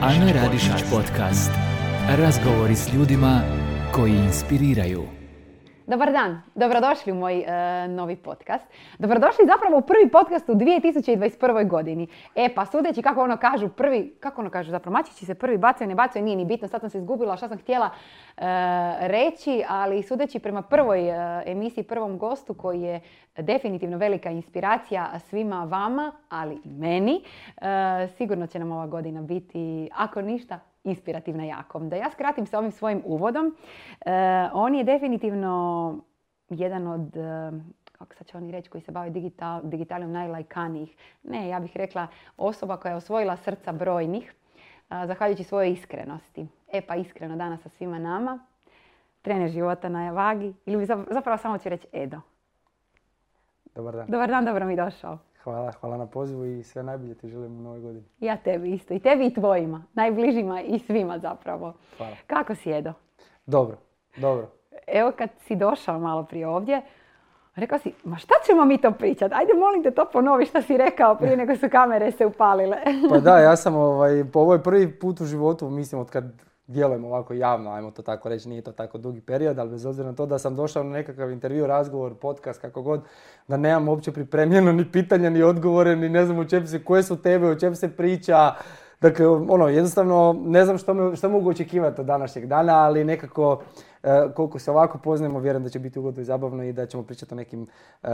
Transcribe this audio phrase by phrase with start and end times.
[0.00, 1.50] Ana Radišić podcast.
[2.08, 3.40] Razgovori s ljudima
[3.92, 5.02] koji inspiriraju.
[5.86, 8.64] Dobar dan, dobrodošli u moj e, novi podcast.
[8.98, 11.68] Dobrodošli zapravo u prvi podcast u 2021.
[11.68, 12.08] godini.
[12.34, 15.88] E pa sudeći kako ono kažu prvi, kako ono kažu zapravo mačići se prvi bacaju,
[15.88, 17.90] ne bacaju, nije ni bitno, sad sam se izgubila šta sam htjela
[18.36, 18.42] e,
[19.00, 23.00] reći, ali sudeći prema prvoj e, emisiji, prvom gostu koji je
[23.38, 27.22] definitivno velika inspiracija svima vama, ali i meni,
[28.16, 31.78] sigurno će nam ova godina biti, ako ništa, inspirativna jako.
[31.78, 33.56] Da ja skratim sa ovim svojim uvodom,
[34.00, 34.12] e,
[34.52, 35.94] on je definitivno
[36.48, 37.50] jedan od e,
[37.92, 40.96] kako sad će oni reći, koji se bave digital, digitalijom najlajkanijih.
[41.22, 44.34] Ne, ja bih rekla osoba koja je osvojila srca brojnih,
[44.90, 46.46] e, zahvaljujući svojoj iskrenosti.
[46.72, 48.38] E pa iskreno danas sa svima nama,
[49.22, 52.20] trener života na vagi, ili zapravo samo ću reći Edo.
[53.74, 54.06] Dobar dan.
[54.08, 55.18] Dobar dan, dobro mi došao.
[55.46, 58.04] Hvala, hvala na pozivu i sve najbolje ti želim u novoj godini.
[58.20, 58.94] Ja tebi isto.
[58.94, 59.84] I tebi i tvojima.
[59.94, 61.72] Najbližima i svima zapravo.
[61.96, 62.16] Hvala.
[62.26, 62.92] Kako si Edo?
[63.46, 63.76] Dobro,
[64.16, 64.48] dobro.
[64.86, 66.82] Evo kad si došao malo prije ovdje,
[67.54, 69.34] rekao si, ma šta ćemo mi to pričati?
[69.34, 72.76] Ajde molim te to ponovi što si rekao prije nego su kamere se upalile.
[73.10, 76.24] pa da, ja sam ovaj, po ovoj prvi put u životu, mislim od kad
[76.66, 80.08] djelujem ovako javno, ajmo to tako reći, nije to tako dugi period, ali bez obzira
[80.08, 83.02] na to da sam došao na nekakav intervju, razgovor, podcast, kako god,
[83.48, 87.02] da nemam uopće pripremljeno ni pitanja, ni odgovore, ni ne znam o čem se, koje
[87.02, 88.54] su tebe, o čem se priča.
[89.00, 93.62] Dakle, ono, jednostavno ne znam što, me, što mogu očekivati od današnjeg dana, ali nekako
[94.02, 97.02] e, koliko se ovako poznajemo, vjerujem da će biti ugodno i zabavno i da ćemo
[97.02, 97.66] pričati o nekim
[98.02, 98.08] e,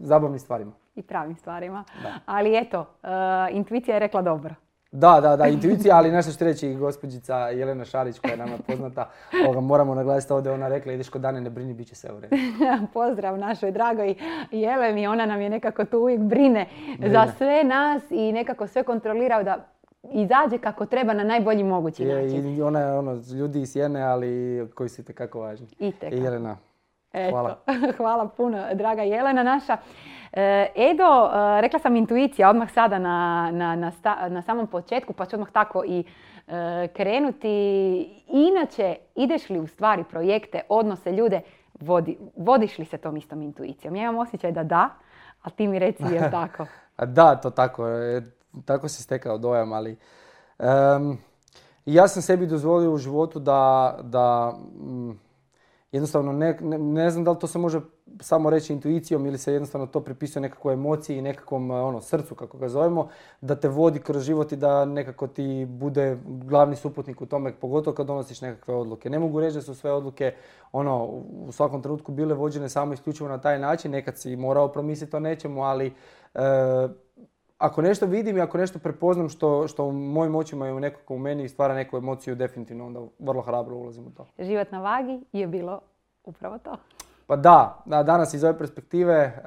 [0.00, 0.72] zabavnim stvarima.
[0.94, 1.84] I pravim stvarima.
[2.26, 3.08] Ali eto, uh,
[3.56, 4.54] intuicija je rekla dobro.
[4.92, 9.10] Da, da, da, intuicija, ali nešto što reći gospođica Jelena Šarić koja je nama poznata,
[9.44, 12.20] ovoga, moramo naglasiti ovdje, ona rekla ideš kod Dane, ne brini, bit će sve u
[12.20, 12.36] redu.
[12.94, 14.14] Pozdrav našoj dragoj
[14.50, 16.66] Jeleni, ona nam je nekako tu uvijek brine,
[17.06, 19.66] za sve nas i nekako sve kontrolira da
[20.02, 22.56] izađe kako treba na najbolji mogući način.
[22.56, 25.66] I ona je ono, ljudi iz Jene, ali koji su itekako važni.
[25.78, 26.56] I Jelena.
[27.30, 27.58] Hvala.
[27.96, 29.76] hvala puno, draga Jelena naša.
[30.32, 33.92] E, Edo, e, rekla sam intuicija odmah sada na, na, na,
[34.28, 36.04] na samom početku, pa ću odmah tako i
[36.46, 38.24] e, krenuti.
[38.26, 41.40] Inače, ideš li u stvari projekte, odnose, ljude,
[41.80, 43.96] vodi, vodiš li se tom istom intuicijom?
[43.96, 44.88] Ja imam osjećaj da da,
[45.42, 46.66] ali ti mi reci je tako.
[47.04, 47.84] da, to tako.
[48.64, 49.96] Tako si stekao dojam, ali...
[51.86, 54.54] ja sam sebi dozvolio u životu da, da
[55.92, 57.80] jednostavno ne, ne, znam da li to se može
[58.20, 62.58] samo reći intuicijom ili se jednostavno to pripisuje nekakvoj emociji i nekakvom ono, srcu, kako
[62.58, 63.08] ga zovemo,
[63.40, 67.94] da te vodi kroz život i da nekako ti bude glavni suputnik u tome, pogotovo
[67.94, 69.10] kad donosiš nekakve odluke.
[69.10, 70.34] Ne mogu reći da su sve odluke
[70.72, 71.04] ono,
[71.46, 75.20] u svakom trenutku bile vođene samo isključivo na taj način, nekad si morao promisliti o
[75.20, 75.86] nečemu, ali
[76.34, 76.40] e,
[77.58, 81.14] ako nešto vidim i ako nešto prepoznam što, što u mojim očima i u nekako
[81.14, 84.26] u meni stvara neku emociju, definitivno onda vrlo hrabro ulazim u to.
[84.38, 85.80] Život na vagi je bilo
[86.24, 86.76] upravo to.
[87.26, 89.42] Pa da, da danas iz ove perspektive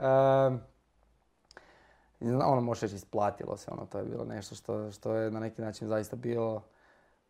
[2.21, 5.61] ono može reći isplatilo se, ono to je bilo nešto što, što je na neki
[5.61, 6.61] način zaista bilo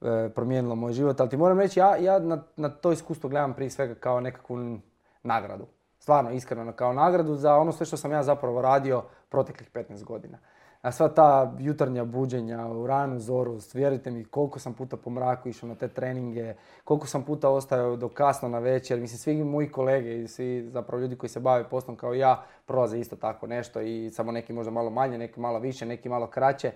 [0.02, 3.54] e, promijenilo moj život, ali ti moram reći, ja, ja na, na to iskustvo gledam
[3.54, 4.80] prije svega kao nekakvu
[5.24, 5.66] nagradu.
[6.00, 10.38] Stvarno, iskreno, kao nagradu za ono sve što sam ja zapravo radio proteklih 15 godina.
[10.82, 15.50] A sva ta jutarnja buđenja u ranu zoru, vjerujte mi koliko sam puta po mraku
[15.50, 16.54] išao na te treninge,
[16.84, 19.00] koliko sam puta ostao do kasno na večer.
[19.00, 23.00] Mislim, svi moji kolege i svi zapravo ljudi koji se bave poslom kao ja prolaze
[23.00, 26.72] isto tako nešto i samo neki možda malo manje, neki malo više, neki malo kraće.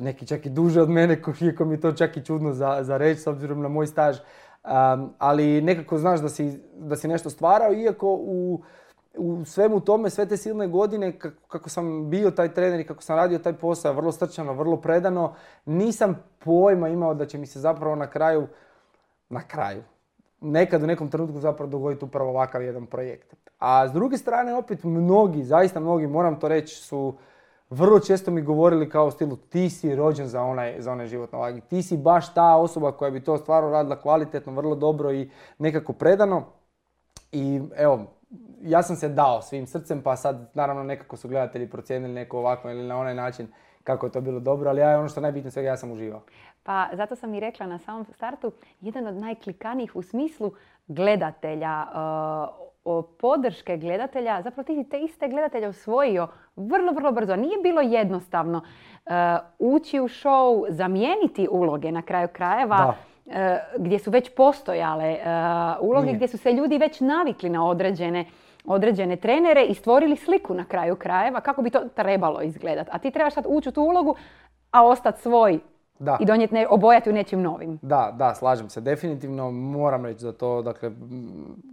[0.00, 3.20] neki čak i duže od mene, iako mi to čak i čudno za, za reći
[3.20, 4.18] s obzirom na moj staž.
[5.18, 8.62] ali nekako znaš da si, da si nešto stvarao, iako u
[9.16, 11.18] u svemu tome, sve te silne godine,
[11.48, 15.34] kako sam bio taj trener i kako sam radio taj posao, vrlo strčano, vrlo predano,
[15.64, 18.46] nisam pojma imao da će mi se zapravo na kraju,
[19.28, 19.82] na kraju,
[20.40, 23.34] nekad u nekom trenutku zapravo dogoditi upravo ovakav jedan projekt.
[23.58, 27.14] A s druge strane, opet mnogi, zaista mnogi, moram to reći, su
[27.70, 31.32] vrlo često mi govorili kao u stilu ti si rođen za onaj, za onaj život
[31.32, 31.60] na vagi.
[31.60, 35.92] Ti si baš ta osoba koja bi to stvarno radila kvalitetno, vrlo dobro i nekako
[35.92, 36.44] predano.
[37.32, 38.06] I evo,
[38.62, 42.70] ja sam se dao svim srcem, pa sad naravno nekako su gledatelji procijenili neko ovako
[42.70, 43.48] ili na onaj način
[43.84, 46.22] kako je to bilo dobro, ali ja ono što najbitnije svega ja sam uživao.
[46.62, 50.52] Pa zato sam i rekla na samom startu, jedan od najklikanijih u smislu
[50.86, 51.86] gledatelja,
[52.84, 57.36] uh, podrške gledatelja, zapravo ti te iste gledatelja usvojio vrlo, vrlo brzo.
[57.36, 59.12] Nije bilo jednostavno uh,
[59.58, 62.76] ući u show, zamijeniti uloge na kraju krajeva.
[62.76, 62.94] Da
[63.26, 65.16] E, gdje su već postojale
[65.80, 68.24] uloge, gdje su se ljudi već navikli na određene
[68.64, 72.90] određene trenere i stvorili sliku na kraju krajeva kako bi to trebalo izgledati.
[72.92, 74.14] A ti trebaš sad ući u tu ulogu,
[74.70, 75.58] a ostati svoj
[75.98, 76.18] Da.
[76.20, 77.78] i donijeti, ne, obojati u nečim novim.
[77.82, 78.80] Da, da, slažem se.
[78.80, 80.90] Definitivno moram reći za to, dakle,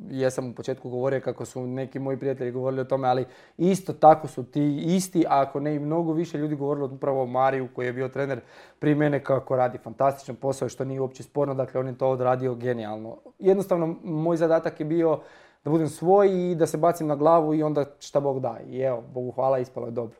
[0.09, 3.25] jesam u početku govorio kako su neki moji prijatelji govorili o tome, ali
[3.57, 7.25] isto tako su ti isti, a ako ne i mnogo više ljudi govorili upravo o
[7.25, 8.39] Mariju koji je bio trener
[8.80, 12.56] prije mene kako radi fantastičan posao što nije uopće sporno, dakle on je to odradio
[12.56, 13.18] genijalno.
[13.39, 15.19] Jednostavno, moj zadatak je bio
[15.63, 18.57] da budem svoj i da se bacim na glavu i onda šta Bog da.
[18.67, 20.17] I evo, Bogu hvala, ispalo je dobro.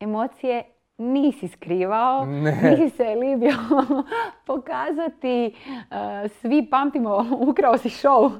[0.00, 0.64] Emocije
[0.98, 2.60] nisi skrivao, Ne.
[2.70, 3.54] nisi se libio
[4.46, 5.54] pokazati.
[5.90, 8.30] E, svi pamtimo, ukrao si show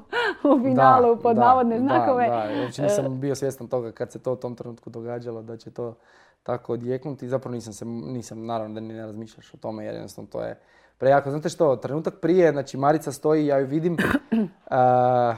[0.43, 2.29] u finalu pod da, navodne da, znakove.
[2.29, 5.57] Da, da, uopće nisam bio svjestan toga kad se to u tom trenutku događalo da
[5.57, 5.95] će to
[6.43, 7.27] tako odjeknuti.
[7.27, 10.59] Zapravo nisam se, nisam naravno da ni ne razmišljaš o tome jer jednostavno to je
[10.97, 11.31] prejako.
[11.31, 13.97] Znate što, trenutak prije, znači Marica stoji, ja ju vidim,
[14.69, 15.35] a,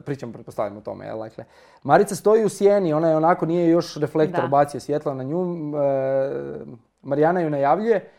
[0.00, 1.44] pričam pretpostavljam o tome, jel, dakle.
[1.82, 4.48] Marica stoji u sjeni, ona je onako, nije još reflektor Da.
[4.48, 5.42] bacio svjetla na nju,
[5.76, 6.64] e,
[7.02, 8.10] Marijana ju najavljuje.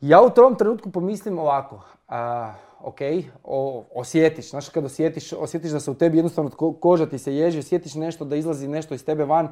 [0.00, 2.98] Ja u tom trenutku pomislim ovako, a, ok,
[3.44, 7.36] o, osjetiš, znaš kad osjetiš, osjetiš da se u tebi jednostavno ko- koža ti se
[7.36, 9.48] ježi, osjetiš nešto da izlazi nešto iz tebe van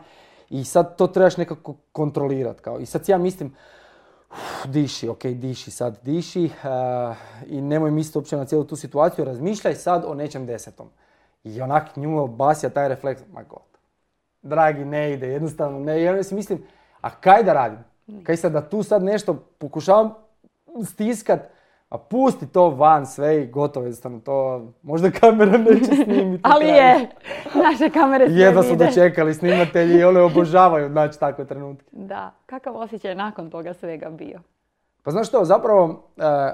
[0.50, 2.62] i sad to trebaš nekako kontrolirati.
[2.62, 2.80] Kao.
[2.80, 3.54] I sad ja mislim,
[4.30, 6.50] uf, diši, ok, diši sad, diši
[7.46, 10.88] i nemoj misliti uopće na cijelu tu situaciju, razmišljaj sad o nečem desetom.
[11.44, 13.78] I onak nju obasja taj refleks, ma god,
[14.42, 16.02] dragi, ne ide, jednostavno ne.
[16.02, 16.62] Ja si mislim,
[17.00, 17.78] a kaj da radim?
[18.22, 20.14] Kaj sad da tu sad nešto pokušavam
[20.84, 21.40] stiskat,
[21.88, 26.42] a pusti to van sve i gotovo jednostavno to, možda kamera neće snimiti.
[26.42, 26.78] Ali kraj.
[26.78, 27.08] je,
[27.54, 31.84] naše kamere sve Jedva su dočekali snimatelji i one obožavaju naći takve trenutke.
[31.92, 34.40] Da, kakav osjećaj je nakon toga svega bio?
[35.02, 36.52] Pa znaš što, zapravo e,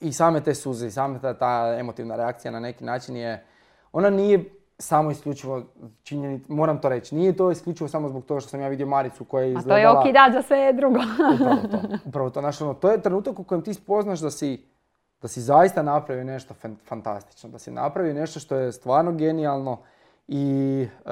[0.00, 3.44] i same te suze i same ta, ta emotivna reakcija na neki način je,
[3.92, 4.44] ona nije
[4.78, 5.62] samo isključivo
[6.02, 9.24] činjenica, moram to reći, nije to isključivo samo zbog toga što sam ja vidio Maricu
[9.24, 9.80] koja je A to izgledala...
[9.80, 10.98] je okidač za sve drugo.
[11.34, 12.64] Upravo to, upravo to.
[12.64, 14.64] Ono, to je trenutak u kojem ti spoznaš da si,
[15.22, 19.78] da si zaista napravio nešto fan- fantastično, da si napravio nešto što je stvarno genijalno
[20.28, 21.10] i e,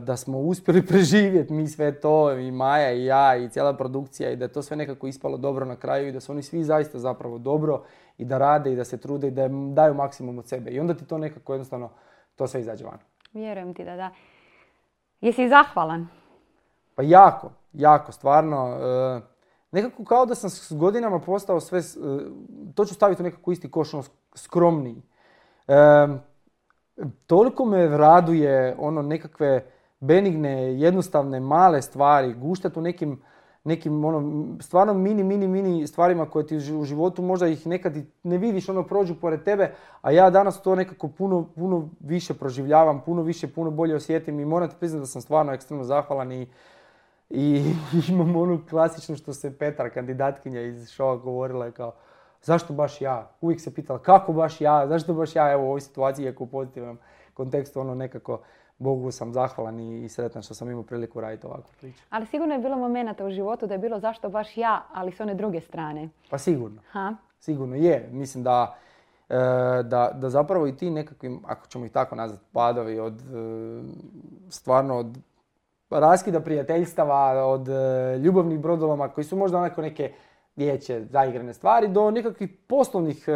[0.00, 4.36] da smo uspjeli preživjeti mi sve to, i Maja i ja i cijela produkcija i
[4.36, 6.98] da je to sve nekako ispalo dobro na kraju i da su oni svi zaista
[6.98, 7.82] zapravo dobro
[8.18, 10.70] i da rade i da se trude i da daju maksimum od sebe.
[10.70, 11.90] I onda ti to nekako jednostavno,
[12.36, 12.98] to sve izađe van.
[13.32, 14.10] Vjerujem ti da da.
[15.20, 16.08] Jesi zahvalan?
[16.94, 18.68] Pa jako, jako, stvarno.
[18.68, 19.20] e,
[19.70, 21.82] nekako kao da sam s godinama postao sve, e,
[22.74, 24.02] to ću staviti u nekako isti koš, ono,
[24.34, 25.02] skromniji.
[25.68, 25.74] E,
[27.26, 33.22] toliko me raduje ono nekakve benigne, jednostavne, male stvari, guštat u nekim,
[33.66, 37.66] nekim ono, stvarno mini, mini, mini stvarima koje ti u ži- u životu možda ih
[37.66, 41.88] nekad i ne vidiš, ono prođu pored tebe, a ja danas to nekako puno, puno
[42.00, 45.84] više proživljavam, puno više, puno bolje osjetim i moram ti priznati da sam stvarno ekstremno
[45.84, 46.46] zahvalan i
[47.30, 47.64] i
[48.08, 51.92] imam onu klasičnu što se Petra, kandidatkinja iz šova govorila je kao
[52.42, 53.30] zašto baš ja?
[53.40, 54.86] Uvijek se pitala kako baš ja?
[54.88, 55.52] Zašto baš ja?
[55.52, 56.98] Evo u ovoj situaciji, iako u pozitivnom
[57.34, 58.40] kontekstu, ono nekako
[58.78, 62.02] Bogu sam zahvalan i, sretan što sam imao priliku raditi ovakvu priču.
[62.10, 65.20] Ali sigurno je bilo momenata u životu da je bilo zašto baš ja, ali s
[65.20, 66.08] one druge strane.
[66.30, 67.14] Pa sigurno, Ha?
[67.40, 68.08] sigurno je.
[68.12, 68.76] Mislim da,
[69.28, 69.34] e,
[69.82, 73.24] da, da zapravo i ti nekakvim, ako ćemo ih tako nazvati, padovi od e,
[74.50, 75.18] stvarno od
[75.90, 80.12] raskida prijateljstava, od e, ljubavnih brodoloma koji su možda onako neke
[80.56, 83.28] dječje zaigrane stvari do nekakvih poslovnih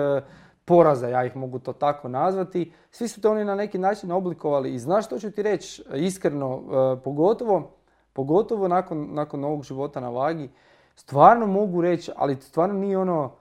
[0.71, 2.73] poraza, ja ih mogu to tako nazvati.
[2.91, 6.61] Svi su te oni na neki način oblikovali i znaš što ću ti reći, iskreno,
[6.61, 7.71] e, pogotovo,
[8.13, 10.51] pogotovo nakon, nakon ovog života na vagi,
[10.97, 13.33] stvarno mogu reći, ali stvarno nije ono,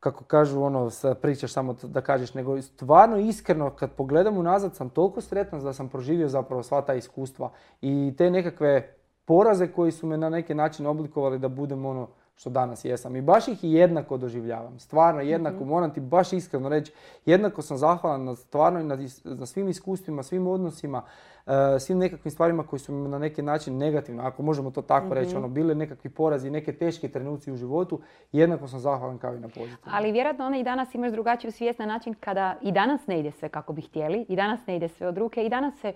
[0.00, 0.90] kako kažu ono,
[1.22, 5.88] pričaš samo da kažeš, nego stvarno iskreno kad pogledam unazad sam toliko sretan da sam
[5.88, 7.50] proživio zapravo sva ta iskustva
[7.82, 8.94] i te nekakve
[9.24, 13.16] poraze koji su me na neki način oblikovali da budem ono što danas jesam.
[13.16, 14.78] I baš ih jednako doživljavam.
[14.78, 16.92] Stvarno jednako, moram ti baš iskreno reći,
[17.26, 21.02] jednako sam zahvalan na stvarno na, na svim iskustvima, svim odnosima,
[21.46, 25.14] e, svim nekakvim stvarima koji su mi na neki način negativno, ako možemo to tako
[25.14, 28.00] reći, ono, bili nekakvi porazi, neke teške trenuci u životu,
[28.32, 29.92] jednako sam zahvalan kao i na pozitivno.
[29.92, 33.30] Ali vjerojatno ona i danas imaš drugačiju svijest na način kada i danas ne ide
[33.30, 35.92] sve kako bi htjeli, i danas ne ide sve od ruke, i danas se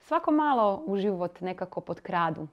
[0.00, 2.46] svako malo u život nekako potkradu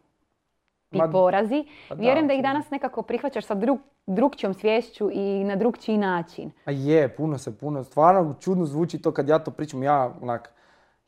[0.92, 1.66] ti Ma, porazi.
[1.90, 2.54] pa da, Vjerujem da ih apsolutno.
[2.54, 6.52] danas nekako prihvaćaš sa drug, drugčijom sviješću i na drugčiji način.
[6.66, 7.84] A je, puno se, puno.
[7.84, 9.84] Stvarno čudno zvuči to kad ja to pričam.
[9.84, 10.54] Ja, onak,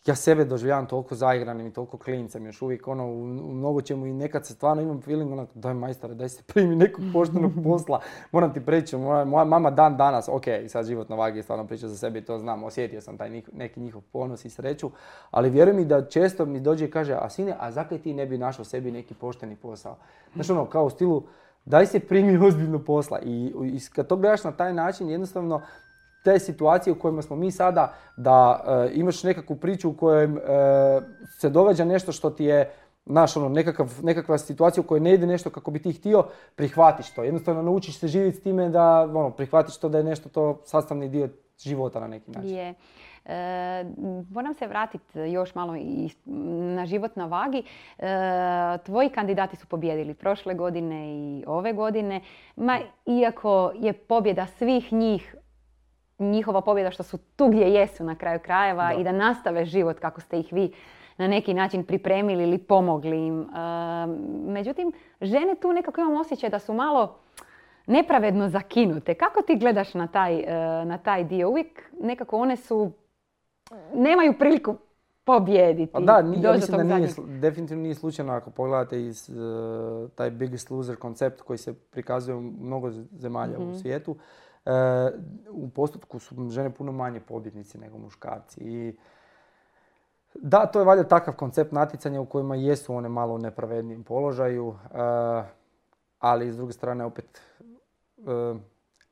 [0.06, 4.06] ja sebe doživljavam toliko zaigranim i toliko klincem još uvijek ono u, u mnogo čemu
[4.06, 8.00] i nekad se stvarno imam feeling onak, daj majstore, daj se primi nekog poštenog posla.
[8.32, 11.88] Moram ti preći, moja, moja mama dan danas, ok, sad život na vagi stvarno priča
[11.88, 14.92] za sebe i to znam, osjetio sam taj njih- neki njihov ponos i sreću,
[15.32, 18.26] ali vjeruj mi da često mi dođe i kaže, a sine, a zakaj ti ne
[18.26, 19.96] bi našao sebi neki pošteni posao?
[20.34, 21.24] Znaš ono, kao u stilu,
[21.66, 23.20] daj se primi ozbiljno posla.
[23.20, 25.62] I, i kad to gledaš na taj način, jednostavno
[26.24, 30.30] te situacije u kojima smo mi sada, da e, imaš nekakvu priču u kojoj e,
[31.40, 32.72] se događa nešto što ti je
[33.06, 36.24] Znaš, ono, nekakav, nekakva situacija u kojoj ne ide nešto kako bi ti htio,
[36.56, 37.24] prihvatiš to.
[37.24, 41.10] Jednostavno naučiš se živjeti s time da ono, prihvatiš to da je nešto to sastavni
[41.10, 42.50] dio života na neki način.
[42.50, 42.74] Je.
[43.26, 43.86] E,
[44.30, 46.10] moram se vratiti još malo i
[46.76, 47.64] na život na vagi.
[48.00, 52.22] E, tvoji kandidati su pobjedili prošle godine i ove godine.
[52.56, 55.36] Ma, iako je pobjeda svih njih
[56.20, 60.22] njihova pobjeda što su tu gdje jesu na kraju krajeva i da nastave život kako
[60.22, 60.72] ste ih vi
[61.18, 63.42] na neki način pripremili ili pomogli im.
[63.42, 63.46] E,
[64.46, 64.92] međutim,
[65.22, 67.16] žene tu nekako imam osjećaj da su malo
[67.88, 69.14] nepravedno zakinute.
[69.14, 71.50] Kako ti gledaš na taj, e, na taj dio?
[71.50, 72.92] Uvijek nekako one su,
[73.94, 74.76] nemaju priliku
[75.24, 75.92] pobijediti.
[75.92, 79.34] Pa da, ja mislim da nije, definitivno nije slučajno ako pogledate iz e,
[80.16, 83.74] taj biggest loser koncept koji se prikazuje u mnogo zemalja u mhm.
[83.74, 84.16] svijetu.
[85.50, 88.60] U postotku su žene puno manje pobjednici nego muškarci.
[88.60, 88.98] I
[90.36, 94.68] da, to je valjda takav koncept natjecanja u kojima jesu one malo u nepravednijem položaju,
[94.68, 94.76] uh,
[96.20, 97.42] ali s druge strane opet
[98.18, 98.58] uh,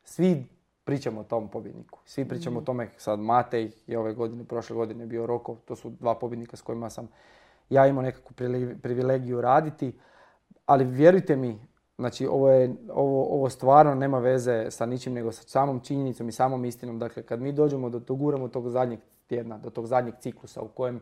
[0.03, 0.47] svi
[0.83, 1.99] pričamo o tom pobjedniku.
[2.05, 2.65] Svi pričamo o mhm.
[2.65, 6.61] tome, sad Matej je ove godine, prošle godine bio Rokov, to su dva pobjednika s
[6.61, 7.07] kojima sam
[7.69, 8.33] ja imao nekakvu
[8.81, 9.99] privilegiju raditi,
[10.65, 11.59] ali vjerujte mi,
[12.01, 16.31] znači ovo, je, ovo, ovo stvarno nema veze sa ničim nego sa samom činjenicom i
[16.31, 16.99] samom istinom.
[16.99, 20.99] Dakle, kad mi dođemo do doguramo tog zadnjeg tjedna, do tog zadnjeg ciklusa u kojem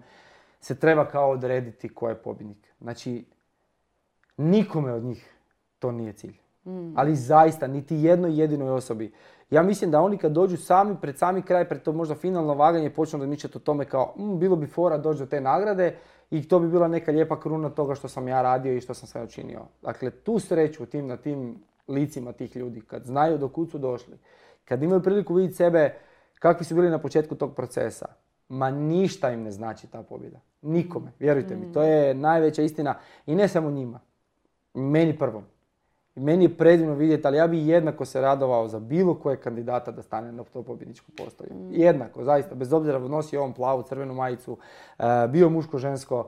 [0.62, 2.74] se treba kao odrediti ko je pobjednik.
[2.82, 3.26] Znači,
[4.38, 5.34] nikome od njih
[5.80, 6.38] to nije cilj.
[6.66, 6.94] Mm.
[6.96, 9.14] Ali zaista, niti jednoj jedinoj osobi.
[9.50, 12.90] Ja mislim da oni kad dođu sami, pred sami kraj, pred to možda finalno vaganje,
[12.90, 15.96] počnu razmišljati o tome kao, mm, bilo bi fora doći do te nagrade
[16.32, 19.08] i to bi bila neka lijepa kruna toga što sam ja radio i što sam
[19.08, 19.62] sve učinio.
[19.82, 24.18] Dakle, tu sreću tim, na tim licima tih ljudi, kad znaju do kud su došli,
[24.66, 25.96] kad imaju priliku vidjeti sebe
[26.40, 28.06] kakvi su bili na početku tog procesa,
[28.50, 30.40] ma ništa im ne znači ta pobjeda.
[30.62, 31.74] Nikome, vjerujte mi.
[31.74, 32.96] To je najveća istina
[33.26, 34.00] i ne samo njima.
[34.74, 35.44] Meni prvom.
[36.20, 40.02] Meni je predivno vidjeti, ali ja bi jednako se radovao za bilo koje kandidata da
[40.02, 41.54] stane na to pobjedničku postolje.
[41.54, 41.72] Mm.
[41.72, 46.28] Jednako, zaista, bez obzira nosi ovom plavu, crvenu majicu, uh, bio muško, žensko,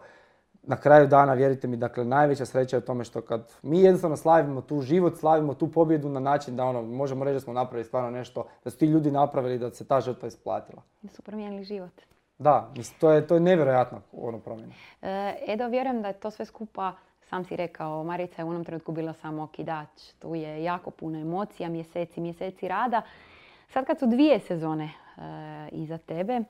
[0.63, 4.17] na kraju dana, vjerujte mi, dakle, najveća sreća je u tome što kad mi jednostavno
[4.17, 7.85] slavimo tu život, slavimo tu pobjedu na način da ono, možemo reći da smo napravili
[7.85, 10.81] stvarno nešto, da su ti ljudi napravili da se ta žrtva isplatila.
[11.01, 12.01] Da su promijenili život.
[12.37, 14.73] Da, mislim, to je, to je nevjerojatno ono promjena.
[15.01, 16.93] E, Edo, vjerujem da je to sve skupa,
[17.31, 20.13] sam si rekao, Marica je u onom trenutku bila samo okidač.
[20.19, 23.01] Tu je jako puno emocija, mjeseci, mjeseci rada.
[23.69, 25.21] Sad kad su dvije sezone e,
[25.71, 26.43] iza tebe, e,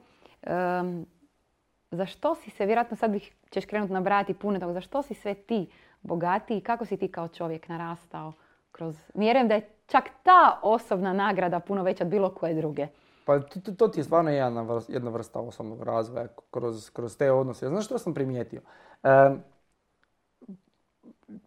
[1.91, 5.13] za što si se, vjerojatno sad bih, ćeš krenuti nabrajati puno toga, za što si
[5.13, 5.69] sve ti
[6.01, 8.33] bogatiji i kako si ti kao čovjek narastao
[8.71, 8.97] kroz...
[9.13, 12.87] Vjerujem da je čak ta osobna nagrada puno veća od bilo koje druge.
[13.25, 17.31] Pa to, to, ti je stvarno jedna vrsta, jedna vrsta osobnog razvoja kroz, kroz te
[17.31, 17.67] odnose.
[17.67, 18.61] Znaš što sam primijetio?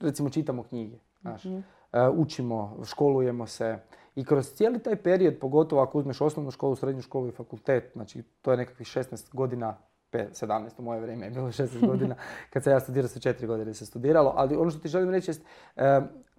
[0.00, 1.44] Recimo čitamo knjige, znaš.
[1.44, 1.58] Mhm.
[1.92, 3.78] E, učimo, školujemo se.
[4.14, 8.22] I kroz cijeli taj period, pogotovo ako uzmeš osnovnu školu, srednju školu i fakultet, znači
[8.42, 9.76] to je nekakvih 16 godina
[10.12, 12.14] 17 u moje vrijeme je bilo 16 godina,
[12.50, 15.30] kad sam ja studirao sa 4 godine se studiralo, ali ono što ti želim reći
[15.30, 15.36] je,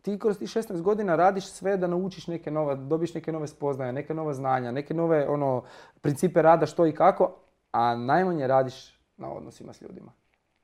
[0.02, 3.94] ti kroz tih 16 godina radiš sve da naučiš neke nove, dobiš neke nove spoznaje,
[3.94, 5.64] neke nove znanja, neke nove ono,
[6.02, 7.36] principe rada što i kako,
[7.72, 10.12] a najmanje radiš na odnosima s ljudima.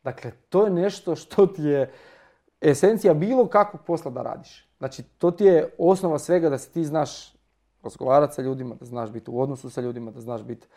[0.04, 1.92] Dakle, to je nešto što ti je
[2.62, 4.70] esencija bilo kakvog posla da radiš.
[4.78, 7.36] Znači, to ti je osnova svega da se ti znaš
[7.84, 10.68] razgovarati sa ljudima, da znaš biti u odnosu sa ljudima, da znaš biti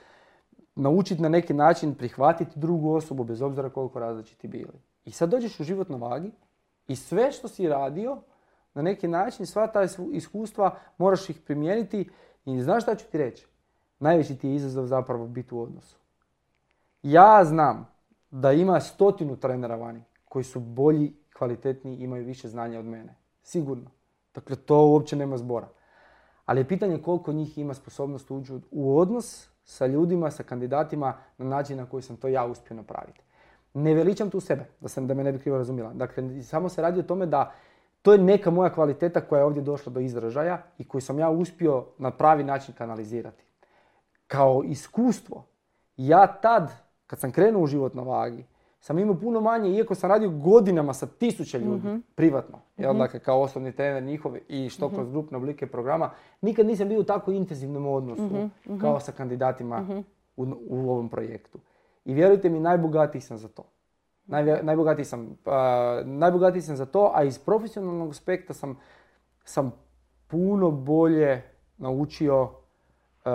[0.75, 4.81] naučiti na neki način prihvatiti drugu osobu bez obzira koliko različiti bili.
[5.05, 6.31] I sad dođeš u život na vagi
[6.89, 8.19] i sve što si radio,
[8.75, 9.81] na neki način sva ta
[10.13, 12.11] iskustva moraš ih primijeniti
[12.45, 13.47] i znaš šta ću ti reći?
[13.99, 15.97] Najveći ti je izazov zapravo biti u odnosu.
[17.03, 17.89] Ja znam
[18.31, 21.15] da ima stotinu trenera vani koji su bolji,
[21.45, 23.15] kvalitetniji, imaju više znanja od mene.
[23.43, 23.91] Sigurno.
[24.35, 25.69] Dakle, to uopće nema zbora.
[26.47, 31.45] Ali je pitanje koliko njih ima sposobnost ući u odnos sa ljudima, sa kandidatima na
[31.45, 33.21] način na koji sam to ja uspio napraviti.
[33.75, 35.93] Ne veličam tu sebe, da, sam, da me ne bi krivo razumjela.
[35.95, 37.53] Dakle, samo se radi o tome da
[38.03, 41.31] to je neka moja kvaliteta koja je ovdje došla do izražaja i koju sam ja
[41.31, 43.45] uspio na pravi način kanalizirati.
[44.27, 45.45] Kao iskustvo,
[45.97, 46.73] ja tad,
[47.07, 48.45] kad sam krenuo u život na vagi,
[48.85, 53.21] sam imao puno manje, iako sam radio godinama sa tisuće ljudi, mm privatno, mm dakle
[53.21, 55.13] kao osobni trener njihov i što kroz mhm.
[55.13, 56.11] grupne oblike programa,
[56.41, 58.81] nikad nisam bio u tako intenzivnom odnosu mhm, mhm.
[58.81, 60.03] kao sa kandidatima
[60.37, 61.59] u, u, ovom projektu.
[62.05, 63.65] I vjerujte mi, najbogatiji sam za to.
[64.63, 65.37] najbogatiji, sam,
[66.05, 68.79] najbogatiji sam za to, a iz profesionalnog aspekta sam
[69.45, 69.73] sam
[70.27, 71.43] puno bolje
[71.77, 72.49] naučio
[73.25, 73.31] e,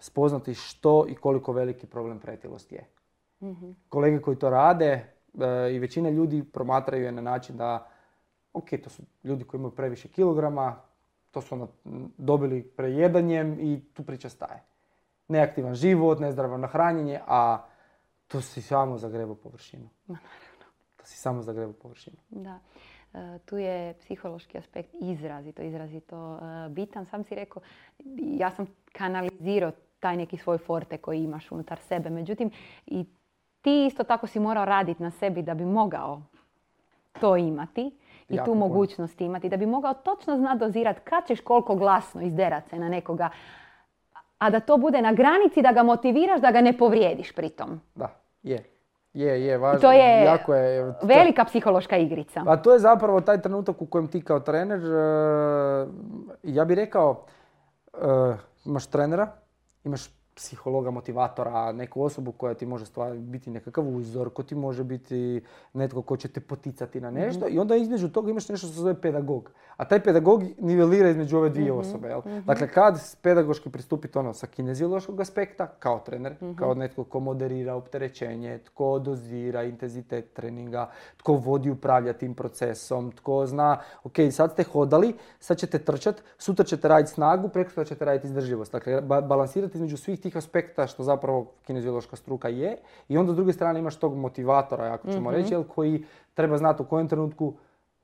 [0.00, 2.99] spoznati što i koliko veliki problem pretilosti je.
[3.88, 7.90] Kolege koji to rade e, i većina ljudi promatraju je na način da
[8.52, 10.76] ok, to su ljudi koji imaju previše kilograma,
[11.30, 11.68] to su ono
[12.18, 14.62] dobili prejedanjem i tu priča staje.
[15.28, 17.64] Neaktivan život, nezdravo nahranjenje, a
[18.28, 19.88] to si samo zagrebo površinu.
[20.96, 22.16] To si samo zagrebo površinu.
[22.28, 22.58] Da.
[23.14, 27.06] E, tu je psihološki aspekt izrazito, izrazito e, bitan.
[27.06, 27.62] Sam si rekao,
[28.16, 32.10] ja sam kanalizirao taj neki svoj forte koji imaš unutar sebe.
[32.10, 32.50] Međutim,
[32.86, 33.04] i
[33.62, 36.22] ti isto tako si morao raditi na sebi da bi mogao
[37.12, 37.90] to imati
[38.28, 38.60] i Jako tu puno.
[38.60, 39.48] mogućnost imati.
[39.48, 43.28] Da bi mogao točno znat dozirat kad ćeš koliko glasno izderat se na nekoga,
[44.38, 47.80] a da to bude na granici da ga motiviraš da ga ne povrijediš pritom.
[47.94, 48.08] Da,
[48.42, 48.64] je.
[49.12, 49.80] Je, je, važno.
[49.80, 52.42] to je jako je, to- Velika psihološka igrica.
[52.44, 55.86] Pa to je zapravo taj trenutak u kojem ti kao trener, e,
[56.44, 57.24] ja bih rekao,
[57.94, 57.98] e,
[58.64, 59.28] imaš trenera,
[59.84, 64.84] imaš psihologa, motivatora, neku osobu koja ti može stvar, biti nekakav uzor, ko ti može
[64.84, 68.74] biti netko ko će te poticati na nešto i onda između toga imaš nešto što
[68.74, 69.50] se zove pedagog.
[69.76, 72.08] A taj pedagog nivelira između ove dvije osobe.
[72.08, 72.20] Jel?
[72.44, 78.58] Dakle, kad pedagoški pristupiti ono sa kineziološkog aspekta, kao trener, kao netko ko moderira opterećenje,
[78.58, 85.14] tko dozira intenzitet treninga, tko vodi upravlja tim procesom, tko zna, ok, sad ste hodali,
[85.40, 88.72] sad ćete trčat, sutra ćete raditi snagu, preko ćete raditi izdržljivost.
[88.72, 92.76] Dakle, ba- balansirati između svih tih aspekta što zapravo kineziološka struka je
[93.08, 96.82] i onda s druge strane imaš tog motivatora, ako ćemo reći, jel, koji treba znati
[96.82, 97.54] u kojem trenutku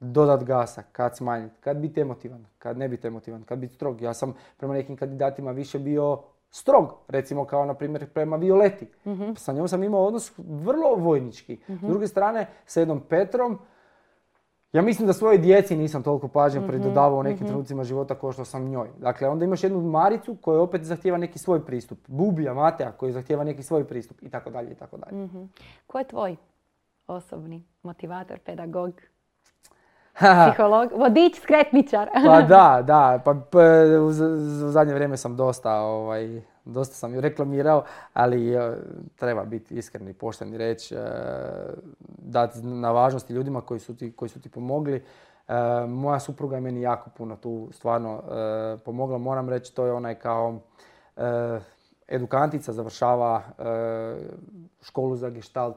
[0.00, 4.00] dodat gasa, kad smanjiti, kad biti emotivan, kad ne biti emotivan, kad biti strog.
[4.00, 6.18] Ja sam prema nekim kandidatima više bio
[6.50, 8.87] strog, recimo kao na primjer prema Violeti.
[9.37, 11.59] Sa njom sam imao odnos vrlo vojnički.
[11.68, 13.59] S druge strane, sa jednom Petrom,
[14.76, 18.45] ja mislim da svojoj djeci nisam toliko pažnje pridodavao u nekim trenucima života kao što
[18.45, 18.88] sam njoj.
[18.98, 21.98] Dakle, onda imaš jednu Maricu koja opet zahtjeva neki svoj pristup.
[22.07, 25.24] Bubija, Matea koji zahtjeva neki svoj pristup i tako dalje i tako dalje.
[25.24, 25.42] Mhm.
[25.87, 26.37] Ko je tvoj
[27.09, 28.92] osobni motivator, pedagog,
[30.14, 32.09] psiholog, vodič, skretničar?
[32.27, 33.59] Pa da, da, pa p-
[33.98, 34.22] u, z-
[34.64, 38.76] u zadnje vrijeme sam dosta, ovaj, dosta sam ju reklamirao, ali e,
[39.16, 40.98] treba biti iskren i pošten i reći, e,
[42.18, 44.96] dati na važnosti ljudima koji su ti, koji su ti pomogli.
[44.96, 45.52] E,
[45.88, 48.22] moja supruga je meni jako puno tu stvarno
[48.85, 50.59] pomogla, moram reći, to je onaj kao
[52.09, 53.42] edukantica, završava
[54.83, 55.76] školu za gestalt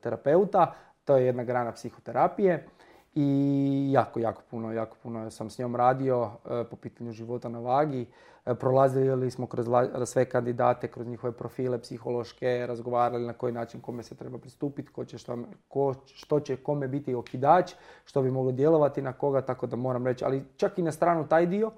[0.00, 2.66] terapeuta, to je jedna grana psihoterapije
[3.14, 6.30] i jako, jako puno, jako puno sam s njom radio
[6.70, 8.06] po pitanju života na vagi.
[8.46, 9.66] E, prolazili smo kroz
[10.04, 15.04] sve kandidate, kroz njihove profile psihološke, razgovarali na koji način kome se treba pristupiti, ko
[15.04, 17.72] će što, ko, što će kome biti okidač,
[18.04, 21.28] što bi moglo djelovati na koga, tako da moram reći, ali čak i na stranu
[21.28, 21.70] taj dio,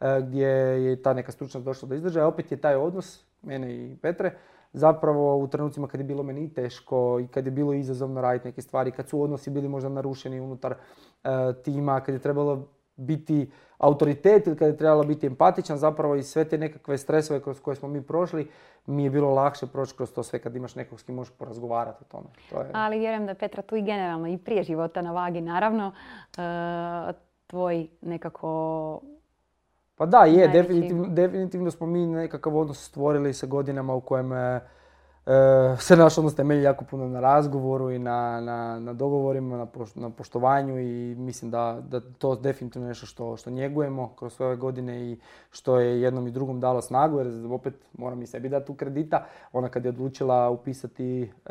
[0.00, 3.96] e, gdje je ta neka stručnost došla do izražaja, opet je taj odnos mene i
[4.02, 4.32] Petre,
[4.72, 8.62] zapravo u trenucima kad je bilo meni teško i kad je bilo izazovno raditi neke
[8.62, 11.28] stvari, kad su odnosi bili možda narušeni unutar e,
[11.64, 16.44] tima, kad je trebalo biti autoritet ili kad je trebalo biti empatičan, zapravo i sve
[16.44, 18.50] te nekakve stresove kroz koje smo mi prošli,
[18.86, 22.04] mi je bilo lakše proći kroz to sve kad imaš nekog s kim možeš porazgovarati
[22.04, 22.26] o tome.
[22.50, 22.70] To je...
[22.72, 25.92] Ali vjerujem da je Petra tu i generalno i prije života na vagi, naravno,
[26.38, 27.12] e,
[27.46, 29.00] tvoj nekako
[29.96, 34.60] Pa da, je, definitivno, definitivno smo mi nekakav odnos stvorili sa godinama u kojem e,
[35.78, 40.00] se naš odnos temelji jako puno na razgovoru i na, na, na dogovorima, na, poš-
[40.00, 44.56] na poštovanju i mislim da, da to definitivno nešto što, što njegujemo kroz sve ove
[44.56, 48.66] godine i što je jednom i drugom dalo snagu jer opet moram i sebi dati
[48.66, 49.26] tu kredita.
[49.52, 51.50] Ona kad je odlučila upisati e,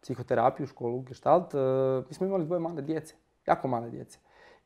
[0.00, 1.58] psihoterapiju, školu Gestalt, e,
[2.08, 3.14] mi smo imali dvoje male djece,
[3.46, 4.18] jako male djece.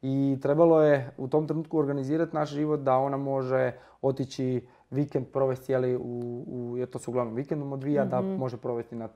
[0.02, 5.64] I trebalo je u tom trenutku organizirati naš život da ona može otići vikend provesti
[5.64, 9.09] cijeli u, u jer to se uglavnom vikendom odvija, da može provesti na,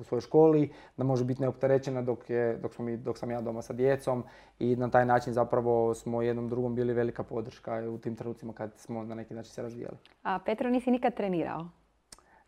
[0.00, 3.40] u svojoj školi, da može biti neopterećena dok, je, dok, smo mi, dok sam ja
[3.40, 4.24] doma sa djecom
[4.58, 8.74] i na taj način zapravo smo jednom drugom bili velika podrška u tim trenucima kad
[8.76, 9.96] smo na neki način se razvijali.
[10.22, 11.68] A Petro nisi nikad trenirao?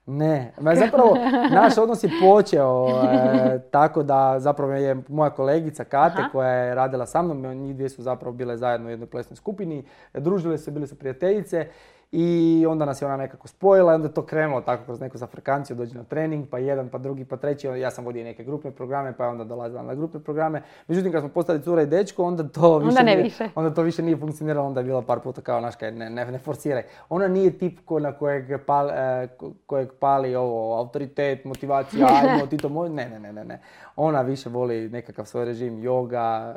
[0.06, 1.16] Ne, ma zapravo
[1.60, 6.28] naš odnos je počeo e, tako da zapravo je moja kolegica Kate Aha.
[6.32, 9.84] koja je radila sa mnom, njih dvije su zapravo bile zajedno u jednoj plesnoj skupini,
[10.14, 11.68] družile su, bile su prijateljice
[12.12, 15.18] i onda nas je ona nekako spojila i onda je to krenulo tako kroz neku
[15.18, 18.70] zafrkanciju, dođe na trening, pa jedan, pa drugi, pa treći, ja sam vodio neke grupne
[18.70, 20.62] programe, pa je onda dolazila na grupne programe.
[20.88, 23.48] Međutim, kad smo postali cura i dečko, onda to više, Onda ne nije, više.
[23.54, 26.24] onda to više nije funkcioniralo, onda je bilo par puta kao, naš, kaj, ne, ne,
[26.26, 26.82] ne forsiraj.
[27.08, 32.46] Ona nije tip ko, na kojeg, pali, e, ko- kojeg pali ovo, autoritet, motivacija, ajmo,
[32.46, 33.60] ti to moj, ne, ne, ne, ne, ne.
[33.96, 36.54] Ona više voli nekakav svoj režim, yoga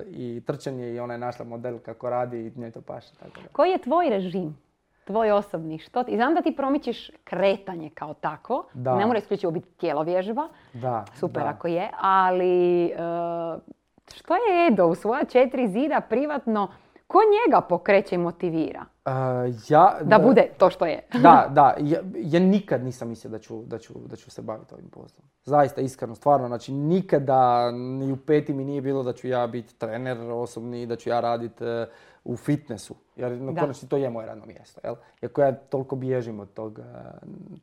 [0.00, 3.08] e, i trčanje i ona je našla model kako radi i njoj to paše.
[3.14, 3.48] Tako da.
[3.52, 4.56] Koji je tvoj režim?
[5.08, 5.78] Tvoj osobni?
[5.78, 8.64] Što ti, znam da ti promičeš kretanje kao tako.
[8.74, 8.96] Da.
[8.96, 10.48] Ne mora isključivo biti tijelo vježba.
[10.72, 11.48] Da, Super da.
[11.48, 11.90] ako je.
[12.00, 12.96] Ali e,
[14.14, 16.68] što je Edo u svoja četiri zida privatno?
[17.06, 18.84] Ko njega pokreće i motivira?
[19.06, 19.10] E,
[19.68, 21.00] ja, Da bude to što je.
[21.22, 24.74] Da, da, ja, ja nikad nisam mislio da ću, da, ću, da ću se baviti
[24.74, 25.28] ovim poslom.
[25.44, 29.74] Zaista, iskreno, stvarno, znači nikada ni u peti mi nije bilo da ću ja biti
[29.74, 31.64] trener osobni, da ću ja raditi
[32.28, 32.94] u fitnessu.
[33.16, 33.72] Jer na Da.
[33.88, 34.94] to je moje radno mjesto, jel?
[35.22, 36.82] Iako ja toliko bježim od tog, eh,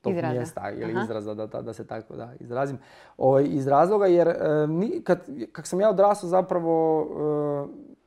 [0.02, 0.34] tog Izraza.
[0.34, 1.04] mjesta ili Aha.
[1.04, 2.78] izraza, da, da, da se tako da izrazim.
[3.18, 4.36] Ovaj, iz razloga jer
[4.68, 5.20] ni, kad,
[5.52, 7.08] kak sam ja odrastao zapravo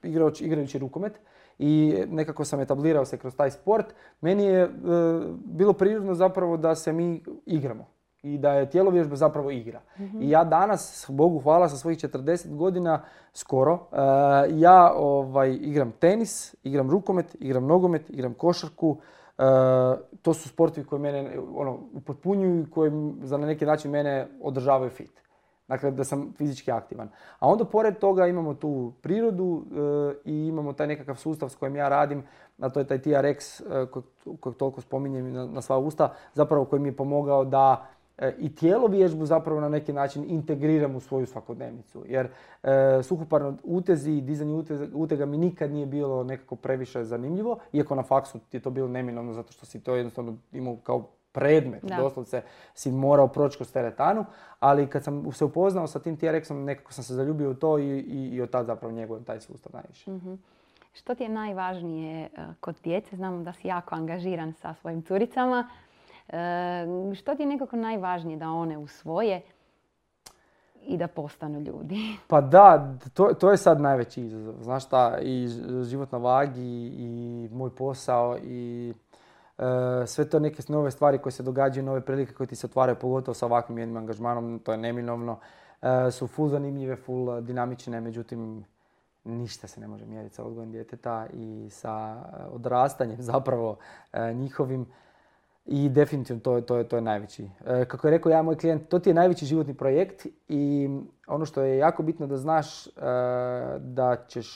[0.02, 1.20] eh, igrajući, igrajući rukomet,
[1.58, 3.86] i nekako sam etablirao se kroz taj sport,
[4.20, 4.68] meni je e,
[5.44, 7.86] bilo prirodno zapravo da se mi igramo
[8.22, 9.80] i da je tjelovježba zapravo igra.
[10.20, 13.02] I ja danas, Bogu hvala, sa svojih 40 godina
[13.32, 13.96] skoro, e,
[14.50, 18.96] ja ovaj, igram tenis, igram rukomet, igram nogomet, igram košarku,
[19.38, 19.42] E,
[20.22, 22.90] to su sportovi koji mene ono, upotpunjuju i koji
[23.22, 25.22] za na neki način mene održavaju fit.
[25.68, 27.08] Dakle, da sam fizički aktivan.
[27.38, 31.76] A onda pored toga imamo tu prirodu e, i imamo taj nekakav sustav s kojim
[31.76, 32.22] ja radim,
[32.60, 34.04] a to je taj TRX e, kojeg,
[34.40, 37.86] kojeg toliko spominjem na, na sva usta, zapravo koji mi je pomogao da
[38.38, 42.04] i tijelo vježbu zapravo na neki način integriram u svoju svakodnevnicu.
[42.06, 42.28] Jer
[42.62, 42.68] e,
[43.02, 48.02] suhoparno utezi i dizanje uteza- utega mi nikad nije bilo nekako previše zanimljivo, iako na
[48.02, 51.02] faksu je to bilo neminovno zato što si to jednostavno imao kao
[51.32, 51.96] predmet, Da.
[51.96, 52.42] doslovce
[52.74, 54.24] si morao proći kroz teretanu,
[54.60, 57.98] ali kad sam se upoznao sa tim TRX-om, nekako sam se zaljubio u to i,
[57.98, 60.10] i, i od tad zapravo njegujem taj sustav najviše.
[60.92, 62.28] Što ti je najvažnije e,
[62.60, 63.16] kod djece?
[63.16, 65.68] Znamo da si jako angažiran sa svojim curicama.
[66.28, 69.42] E, Što ti je nekako najvažnije da one usvoje
[70.86, 72.16] i da postanu ljudi?
[72.28, 74.54] Pa da, to, to je sad najveći izazov.
[74.62, 75.48] Znaš šta, i
[75.84, 78.94] život na vagi, i moj posao, i
[79.58, 82.96] e, sve to neke nove stvari koje se događaju, nove prilike koje ti se otvaraju,
[82.96, 85.38] pogotovo sa ovakvim jednim angažmanom, to je neminovno,
[85.82, 88.64] e, su full zanimljive, full dinamične, međutim,
[89.24, 93.76] ništa se ne može mjeriti sa odgojem djeteta i sa e, odrastanjem zapravo
[94.34, 94.86] njihovim.
[95.70, 97.50] I definitivno to, to, je, to je najveći.
[97.66, 100.88] E, kako je rekao ja, moj klijent, to ti je najveći životni projekt i
[101.26, 102.90] ono što je jako bitno da znaš e,
[103.78, 104.48] da ćeš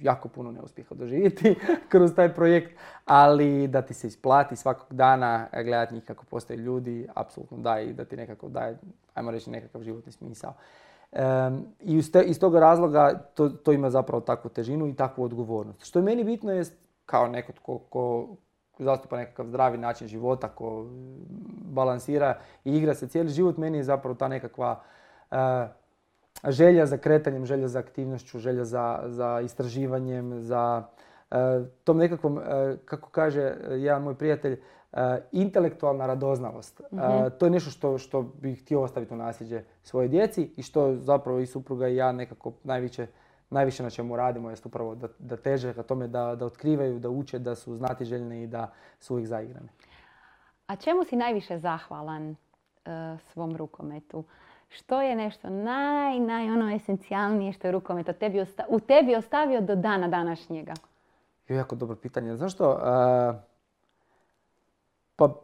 [0.00, 1.54] jako puno neuspjeha doživjeti
[1.92, 2.72] kroz taj projekt,
[3.04, 7.92] ali da ti se isplati svakog dana gledati njih kako postaju ljudi, apsolutno da i
[7.92, 8.78] da ti nekako daje,
[9.14, 10.54] ajmo reći, nekakav životni smisao.
[11.12, 15.24] Em, I iz, te- iz toga razloga to, to ima zapravo takvu težinu i takvu
[15.24, 15.84] odgovornost.
[15.84, 16.64] Što je meni bitno je
[17.06, 18.28] kao neko tko, ko
[18.78, 20.86] zastupa nekakav zdravi način života, ko
[21.70, 24.80] balansira i igra se cijeli život, meni je zapravo ta nekakva
[25.30, 25.68] e,
[26.48, 30.82] želja za kretanjem, želja za aktivnošću, želja za, za istraživanjem, za
[31.30, 31.36] e,
[31.84, 34.60] tom nekakvom, e, kako kaže jedan moj prijatelj,
[35.32, 36.80] intelektualna radoznalost.
[36.80, 36.84] E,
[37.38, 41.38] to je nešto što, što bih htio ostaviti u nasljeđe svojoj djeci i što zapravo
[41.38, 43.06] i supruga i ja nekako najviše,
[43.50, 47.08] najviše na čemu radimo jest upravo da, da teže ka tome da, da otkrivaju, da
[47.10, 49.68] uče, da su znatiželjni i da su uvijek zaigrani.
[50.66, 52.36] A čemu si najviše zahvalan e,
[53.22, 54.24] svom rukometu?
[54.68, 59.60] Što je nešto naj, naj ono esencijalnije što je rukomet tebi osta- u tebi ostavio
[59.60, 60.72] do dana današnjega?
[61.48, 62.36] Jo, jako dobro pitanje.
[62.36, 62.72] Znaš što?
[62.72, 63.38] e,
[65.16, 65.34] pa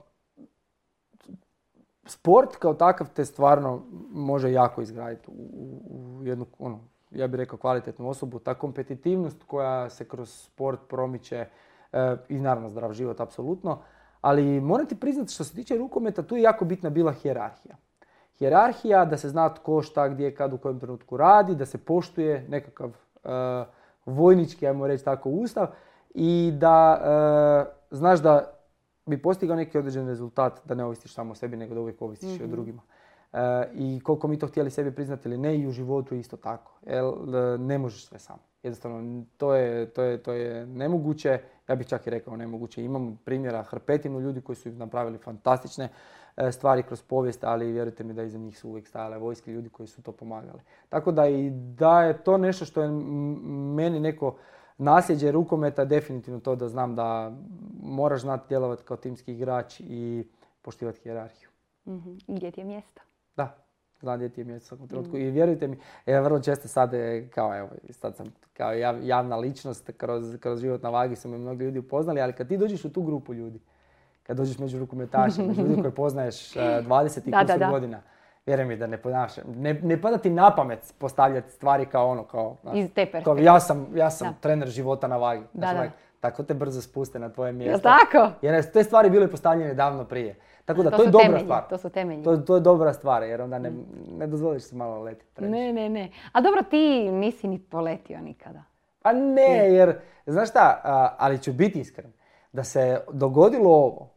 [2.07, 5.81] sport kao takav te stvarno može jako izgraditi u, u-
[6.19, 6.81] u jednu, ono,
[7.15, 8.39] ja bih rekao kvalitetnu osobu.
[8.39, 11.47] Ta kompetitivnost koja se kroz sport promiče
[11.93, 13.79] e, i naravno zdrav život, apsolutno.
[14.21, 17.77] Ali moram ti priznati što se tiče rukometa, tu je jako bitna bila hijerarhija.
[18.39, 22.47] Hijerarhija, da se zna tko šta, gdje, kad, u kojem trenutku radi, da se poštuje
[22.49, 23.29] nekakav e,
[24.07, 25.67] vojnički, ajmo reći tako, ustav
[26.15, 28.55] i da e, znaš da
[29.07, 32.41] bi postigao neki određen rezultat, da ne ovisiš samo o sebi, nego da uvijek ovisiš
[32.41, 32.83] i o drugima.
[33.35, 36.73] E, I koliko mi to htjeli sebi priznati ili ne, i u životu isto tako.
[36.87, 38.37] Jer e, ne možeš sve sam.
[38.63, 42.85] Jednostavno, to je, to, je, to je nemoguće, ja bih čak i rekao nemoguće.
[42.85, 45.89] Imam primjera hrpetinu ljudi koji su napravili fantastične
[46.37, 49.69] e, stvari kroz povijest, ali vjerujte mi da iza njih su uvijek stajale vojske ljudi
[49.69, 50.61] koji su to pomagali.
[50.89, 52.89] Tako da i da je to nešto što je
[53.75, 54.37] meni neko
[54.79, 57.33] nasljeđe rukometa definitivno to da znam da
[57.83, 60.25] moraš znati djelovati kao timski igrač i
[60.63, 61.49] poštivati hijerarhiju.
[61.87, 62.11] Mhm.
[62.27, 63.01] I Gdje ti je mjesto?
[63.37, 63.57] Da,
[64.17, 65.17] gdje ti je mjesto u svakom trenutku.
[65.17, 69.37] I vjerujte mi, ja vrlo često sad, e, kao evo, sad sam kao jav- javna
[69.37, 72.85] ličnost, kroz, kroz život na vagi su me mnogi ljudi upoznali, ali kad ti dođeš
[72.85, 73.61] u tu grupu ljudi,
[74.23, 77.69] kad dođeš među rukometaše, među ljudi koje poznaješ e, 20 i Da, da, da.
[77.69, 78.01] godina,
[78.47, 82.25] vjeruj mi da ne ponašam, ne, ne pada ti na pamet postavljati stvari kao ono,
[82.25, 84.35] kao, Iz te kao ja sam, ja sam Da.
[84.41, 85.43] trener života na vagi.
[85.43, 85.81] Da, Znaš, da.
[85.81, 85.93] onak,
[86.25, 87.89] tako te brzo spuste na tvoje Jel mjesto.
[87.89, 88.33] tako?
[88.43, 90.37] Jer te stvari bile postavljene davno prije.
[90.65, 91.69] Tako da, To to, je dobra temelji, stvar.
[91.69, 92.23] to su temelji.
[92.23, 93.73] To, to je dobra stvar, jer onda ne,
[94.19, 95.57] ne dozvoliš se malo letiti previše.
[95.59, 96.11] Ne, ne, ne.
[96.33, 98.63] A dobro, ti nisi ni poletio nikada.
[99.03, 100.81] Pa ne, jer, znaš šta,
[101.19, 102.13] ali ću biti iskren,
[102.53, 104.09] da se dogodilo ovo,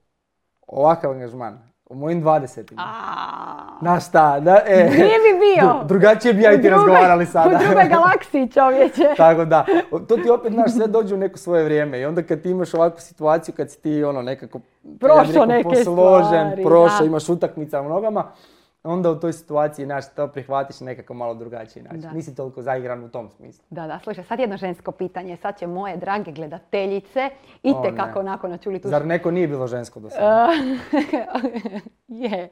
[0.67, 5.63] ovakav angažman, u mojim 20-ima, A, Znaš šta, da, e, Gdje bi bio?
[5.63, 7.55] dru- drugačije bi ja i ti razgovarali sada.
[7.55, 9.09] U drugoj galaksiji, čovječe.
[9.17, 9.65] Tako da,
[10.07, 12.73] to ti opet, znaš, sve dođe u neko svoje vrijeme i onda kad ti imaš
[12.73, 14.59] ovakvu situaciju, kad si ti ono nekako
[14.99, 18.23] Prošao neke posložen, stvari, prošao, imaš utakmica u nogama,
[18.87, 22.01] onda u toj situaciji, znaš, to prihvatiš nekako malo drugačiji način.
[22.01, 22.11] Da.
[22.11, 23.65] Nisi toliko zaigran u tom smislu.
[23.69, 25.37] Da, da, slušaj, sad jedno žensko pitanje.
[25.37, 27.29] Sad će moje drage gledateljice
[27.63, 30.49] i te kako nakon čuli tu Zar neko nije bilo žensko do sada?
[32.07, 32.49] je.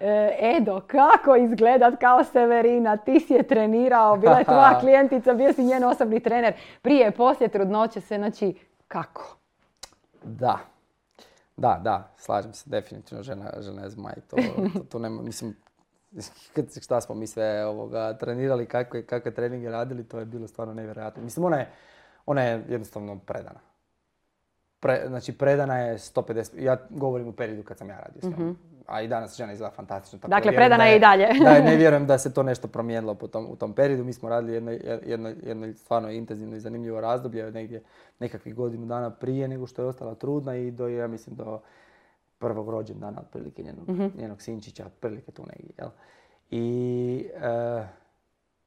[0.00, 2.96] E, Edo, kako izgledat kao Severina?
[2.96, 6.54] Ti si je trenirao, bila je tvoja klijentica, bio si njen osobni trener.
[6.82, 8.54] Prije, poslije trudnoće se, znači,
[8.88, 9.36] kako?
[10.22, 10.58] Da.
[11.56, 14.14] Da, da, slažem se, definitivno žena, žena je zmaj.
[14.30, 15.56] To, to, to nema, mislim,
[16.84, 21.22] šta smo mi sve ovoga, trenirali, kakve, kakve treninge radili, to je bilo stvarno nevjerojatno.
[21.22, 21.70] Mislim, ona je,
[22.26, 23.60] ona je jednostavno predana.
[24.80, 28.56] Pre, znači, predana je 150, ja govorim u periodu kad sam ja radio s njom.
[28.86, 30.18] A i danas žena izgleda fantastično.
[30.18, 30.30] tako.
[30.30, 31.26] Dakle, predana da je i dalje.
[31.44, 34.04] da, ne vjerujem da se to nešto promijenilo po tom, u tom periodu.
[34.04, 34.70] Mi smo radili jedno,
[35.06, 37.82] jedno, jedno stvarno intenzivno i zanimljivo razdoblje, negdje
[38.18, 41.60] nekakvih godinu dana prije nego što je ostala trudna i do, ja mislim, do
[42.42, 44.06] prvog rođendana otprilike njenog, Mhm.
[44.18, 45.74] njenog sinčića, otprilike tu negdje.
[45.78, 45.88] Jel?
[46.50, 47.86] I e,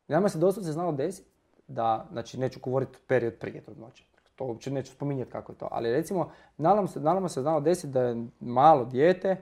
[0.08, 1.30] nama se doslovce znalo desiti
[1.68, 4.04] da, znači neću govoriti period prije trudnoće,
[4.36, 7.88] to uopće neću spominjati kako je to, ali recimo nama se, nama se znalo desiti
[7.88, 9.38] da je malo dijete, e,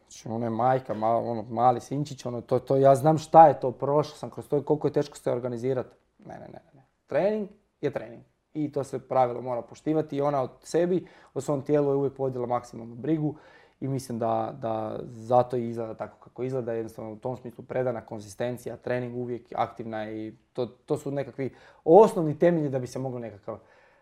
[0.00, 3.60] znači ona je majka, malo, ono, mali sinčić, ono, to, to, ja znam šta je
[3.60, 5.96] to, prošao sam kroz to, koliko je teško se organizirati.
[6.18, 6.82] Ne, ne, ne, ne.
[7.06, 7.48] Trening
[7.80, 8.22] je trening.
[8.54, 12.18] I to se pravilo mora poštivati i ona od sebi, o svom tijelu je uvijek
[12.18, 13.34] vodila maksimalnu brigu
[13.80, 18.00] i mislim da, da zato i izgleda tako kako izgleda, jednostavno u tom smislu predana
[18.00, 23.18] konzistencija, trening uvijek aktivna i to, to su nekakvi osnovni temelji da bi se mogao
[23.18, 23.58] nekakav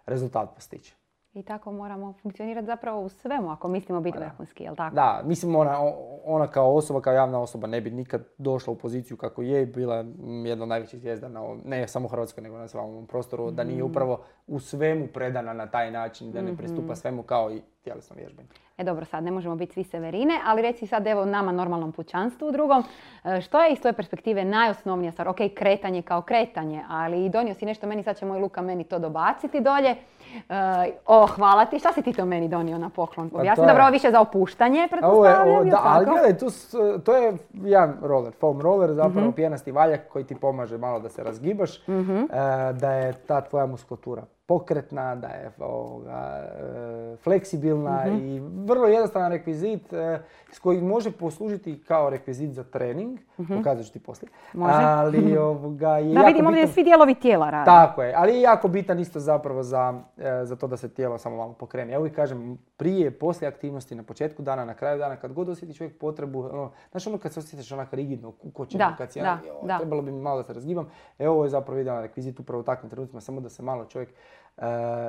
[0.06, 0.99] rezultat postići.
[1.34, 4.94] I tako moramo funkcionirati zapravo u svemu ako mislimo biti vrhunski, jel tako?
[4.94, 5.78] Da, mislim ona,
[6.24, 9.66] ona kao osoba, kao javna osoba ne bi nikad došla u poziciju kako je i
[9.66, 13.06] bila mm, jedna od najvećih zvijezda, na ovom- ne samo u Hrvatskoj nego na svom
[13.06, 17.52] prostoru, da nije upravo u svemu predana na taj način, da ne pristupa svemu kao
[17.52, 18.48] i tjelesnom vježbanju.
[18.80, 22.48] E dobro, sad ne možemo biti svi severine, ali reci sad evo nama normalnom pućanstvu
[22.48, 22.84] u drugom,
[23.24, 25.28] e, što je iz tvoje perspektive najosnovnija stvar?
[25.28, 28.98] Ok, kretanje kao kretanje, ali donio si nešto meni, sad će moj Luka meni to
[28.98, 29.90] dobaciti dolje.
[29.90, 29.96] E,
[31.06, 33.26] o, hvala ti, šta si ti to meni donio na poklon?
[33.26, 35.80] Objasni, Pa to je- dobro, ovo više za opuštanje, ovo je, pretpostavljam, ovo, jel da,
[35.84, 36.46] ali gledaj, tu,
[37.00, 39.30] to je jedan roller, foam roller, zapravo Mhm.
[39.30, 42.16] pijenasti valjak koji ti pomaže malo da se razgibaš, Mhm.
[42.16, 42.26] e,
[42.72, 48.16] da je ta tvoja muskulatura pokretna, da je ovoga, e, fleksibilna Mhm.
[48.16, 50.18] i vrlo jednostavan rekvizit e,
[50.52, 54.30] s koji može poslužiti kao rekvizit za trening, pokazat ću ti poslije.
[54.52, 54.74] Može.
[54.74, 57.64] Ali ovoga, je Da vidim ovdje svi dijelovi tijela rade.
[57.64, 61.18] tako je, ali je jako bitan isto zapravo za, e, za to da se tijelo
[61.18, 61.92] samo malo pokrene.
[61.92, 65.74] Ja uvijek kažem, prije, poslije aktivnosti, na početku dana, na kraju dana, kad god osjeti
[65.74, 69.38] čovjek potrebu, ono, znaš ono kad se osjetiš onak rigidno, kukoćeno, Da, kad si, da,
[69.46, 69.78] "Joj, da.
[69.78, 70.86] trebalo bi mi malo da se razgibam,
[71.18, 74.08] e ovo je zapravo idealan rekvizit upravo u takvim trenucima, samo da se malo čovjek
[74.56, 74.62] e,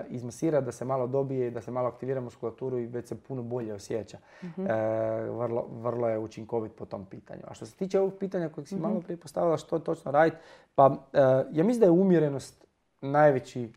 [0.10, 3.74] izmasira, da se malo dobije, da se malo aktivira muskulaturu i već se puno bolje
[3.74, 4.18] osjeća.
[4.44, 4.66] Mhm.
[4.68, 7.42] E, vrlo, vrlo je učinkovit po tom pitanju.
[7.48, 10.38] A što se tiče ovog pitanja kojeg si malo prije postavila, što točno raditi,
[10.76, 11.20] pa e,
[11.52, 12.66] ja mislim da je umjerenost
[13.02, 13.70] najveći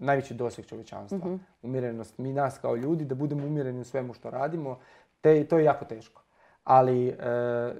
[0.00, 1.18] najveći doseg čovječanstva.
[1.62, 4.78] Umjerenost mi nas kao ljudi, da budemo umjereni u svemu što radimo,
[5.20, 6.22] te, to je jako teško.
[6.64, 7.14] Ali e,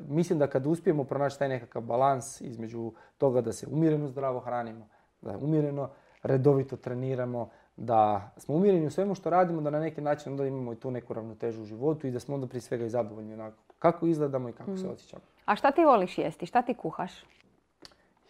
[0.09, 4.89] mislim da kad uspijemo pronaći taj nekakav balans između toga da se umjereno zdravo hranimo,
[5.21, 5.91] da umjereno
[6.23, 10.73] redovito treniramo, da smo umjereni u svemu što radimo, da na neki način onda imamo
[10.73, 13.57] i tu neku ravnotežu u životu i da smo onda prije svega i zadovoljni onako
[13.79, 15.23] kako izgledamo i kako se osjećamo.
[15.45, 16.47] A šta ti voliš jesti?
[16.47, 17.13] Šta ti kuhaš?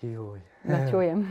[0.02, 0.40] Joj.
[0.64, 1.26] Da čujem.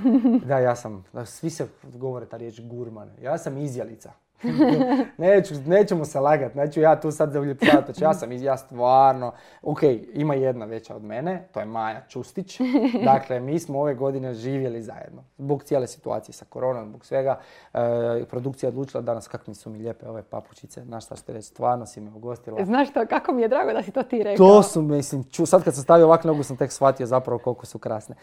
[0.45, 3.11] Da, ja sam, da, svi se govore ta riječ gurman.
[3.21, 4.11] Ja sam izjelica.
[5.17, 9.80] Neću, nećemo se lagati, neću ja tu sad zaljepšavati, znači ja sam, ja stvarno, ok,
[10.13, 12.60] ima jedna veća od mene, to je Maja Čustić,
[13.13, 17.39] dakle mi smo ove godine živjeli zajedno, zbog cijele situacije sa koronom, zbog svega,
[17.73, 21.23] e, produkcija je odlučila danas kako mi su mi lijepe ove papučice, znaš šta ću
[21.28, 22.65] reći, stvarno si me ugostila.
[22.65, 24.47] Znaš to, kako mi je drago da si to ti rekao.
[24.47, 27.65] To su, mislim, ču, sad kad sam stavio ovak nogu sam tek shvatio zapravo koliko
[27.65, 28.15] su krasne.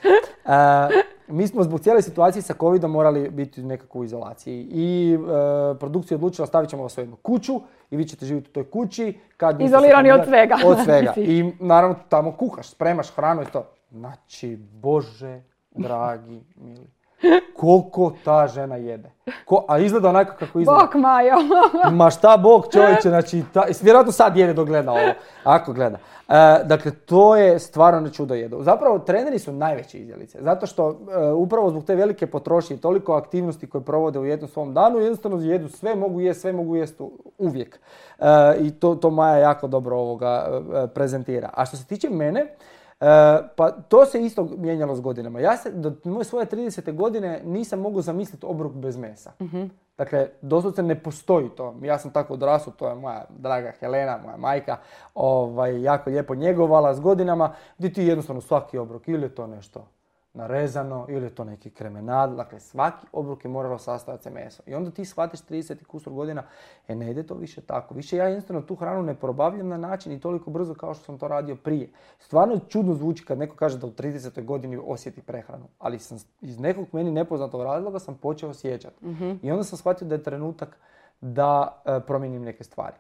[0.45, 0.89] E,
[1.29, 6.15] mi smo zbog cijele situacije sa covidom morali biti nekako u izolaciji i e, produkcija
[6.15, 7.61] je odlučila stavit ćemo vas u jednu kuću
[7.91, 9.19] i vi ćete živjeti u toj kući.
[9.37, 10.57] Kad Izolirani od svega.
[10.65, 11.13] Od svega.
[11.35, 13.67] I naravno tamo kuhaš, spremaš hranu i to.
[13.91, 16.96] Znači, Bože, dragi, mili.
[17.57, 19.11] Koliko ta žena jede.
[19.45, 20.81] Ko, a izgleda onako kako izgleda.
[20.81, 21.35] Bok Majo.
[21.99, 25.13] Ma šta Bog čovječe, znači, ta, vjerojatno sad jede dok gleda ovo,
[25.45, 25.99] ako gleda.
[26.29, 28.63] E, dakle, to je stvarno na čudo jedu.
[28.63, 33.15] Zapravo, treneri su najveće izjelice, zato što e, upravo zbog te velike potrošnje i toliko
[33.15, 37.03] aktivnosti koje provode u jednom svom danu, jednostavno jedu sve, mogu jesti, sve mogu jesti
[37.39, 37.81] uvijek.
[38.19, 38.25] E,
[38.61, 41.51] I to, to Maja jako dobro ovoga e, prezentira.
[41.53, 42.47] A što se tiče mene,
[43.57, 45.41] pa to se isto mijenjalo s godinama.
[45.41, 46.95] Ja se do moje svoje 30.
[46.95, 49.33] godine nisam mogao zamisliti obrok bez mesa.
[49.99, 51.75] Dakle, doslovce ne postoji to.
[51.83, 54.77] Ja sam tako odrasao, to je moja draga Helena, moja majka,
[55.15, 59.87] ovaj, jako lijepo njegovala s godinama, gdje ti jednostavno svaki obrok, ili je to nešto
[60.37, 64.63] narezano, ili je to neki kremenad, dakle svaki obrok je moralo sastojati se meso.
[64.67, 66.43] I onda ti shvatiš 30 i kusur godina,
[66.89, 67.95] e ne ide to više tako.
[67.95, 71.19] Više ja jednostavno tu hranu ne probavljam na način i toliko brzo kao što sam
[71.19, 71.91] to radio prije.
[72.19, 74.45] Stvarno čudno zvuči kad neko kaže da u 30.
[74.45, 78.97] godini osjeti prehranu, ali sam iz nekog meni nepoznatog razloga sam počeo osjećati.
[79.43, 80.79] I onda sam shvatio da je trenutak
[81.21, 82.97] da e, promijenim neke stvari.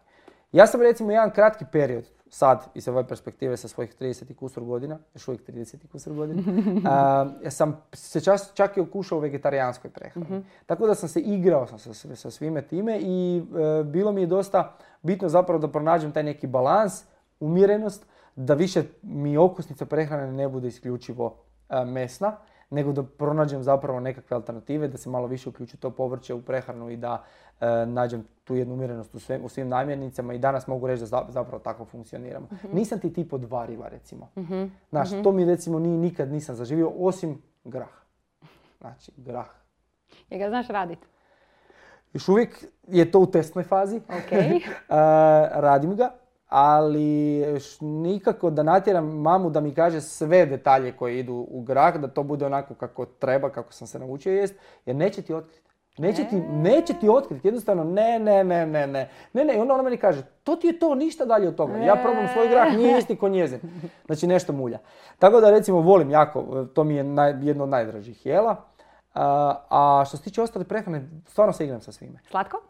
[0.56, 4.64] Ja sam recimo jedan kratki period, sad iz ove perspektive sa svojih 30 i kusur
[4.64, 6.42] godina, još uvijek 30 i kusur godina,
[7.44, 10.44] ja sam se čas, čak i okušao u vegetarijanskoj prehrani.
[10.66, 13.42] Tako da sam se igrao sam sa, sa, sa svime time i
[13.80, 17.04] e, bilo mi je dosta bitno zapravo da pronađem taj neki balans,
[17.40, 21.36] umjerenost, da više mi okusnica prehrane ne bude isključivo
[21.68, 22.36] e, mesna,
[22.70, 26.90] nego da pronađem zapravo nekakve alternative, da se malo više uključi to povrće u prehranu
[26.90, 27.24] i da
[27.60, 31.06] e, nađem tu jednu umjerenost u, sve, u svim namirnicama i danas mogu reći da
[31.06, 32.48] za- zapravo tako funkcioniramo.
[32.72, 34.28] Nisam ti tip od variva recimo.
[34.90, 37.88] Znaš, to mi recimo ni, nikad nisam zaživio osim grah.
[38.80, 39.46] Znači, grah.
[40.30, 40.98] Je ga znaš radit?
[42.12, 43.96] Još uvijek je to u testnoj fazi.
[43.98, 44.32] Ok.
[44.88, 44.94] E,
[45.52, 46.10] radim ga,
[46.48, 47.44] ali
[47.80, 52.22] nikako da natjeram mamu da mi kaže sve detalje koje idu u grah, da to
[52.22, 54.54] bude onako kako treba, kako sam se naučio jest,
[54.86, 55.66] jer neće ti otkriti.
[55.98, 59.08] Neće ti, neće ti otkriti, jednostavno ne, ne, ne, ne, ne.
[59.32, 61.76] Ne, ne, i onda ona meni kaže, to ti je to, ništa dalje od toga.
[61.76, 63.60] Ja probam svoj grah, nije isti ko njezin.
[64.06, 64.78] Znači nešto mulja.
[65.18, 68.56] Tako da recimo volim jako, to mi je naj- jedno od najdražih jela.
[69.14, 72.18] A, a što se tiče ostale prehrane, stvarno se igram sa svime.
[72.30, 72.60] Slatko?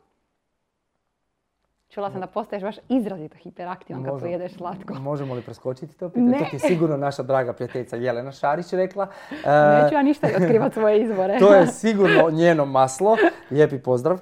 [1.89, 4.95] Čula sam da postaješ baš izrazito hiperaktivan kad pojedeš slatko.
[4.95, 6.29] Možemo li preskočiti to pitanje?
[6.29, 6.39] Ne.
[6.39, 9.09] To ti je sigurno naša draga prijateljica Jelena Šarić rekla.
[9.31, 11.39] E, Neću ja ništa otkrivat svoje izvore.
[11.41, 13.17] to je sigurno njeno maslo.
[13.51, 14.17] Lijepi pozdrav.
[14.17, 14.21] E,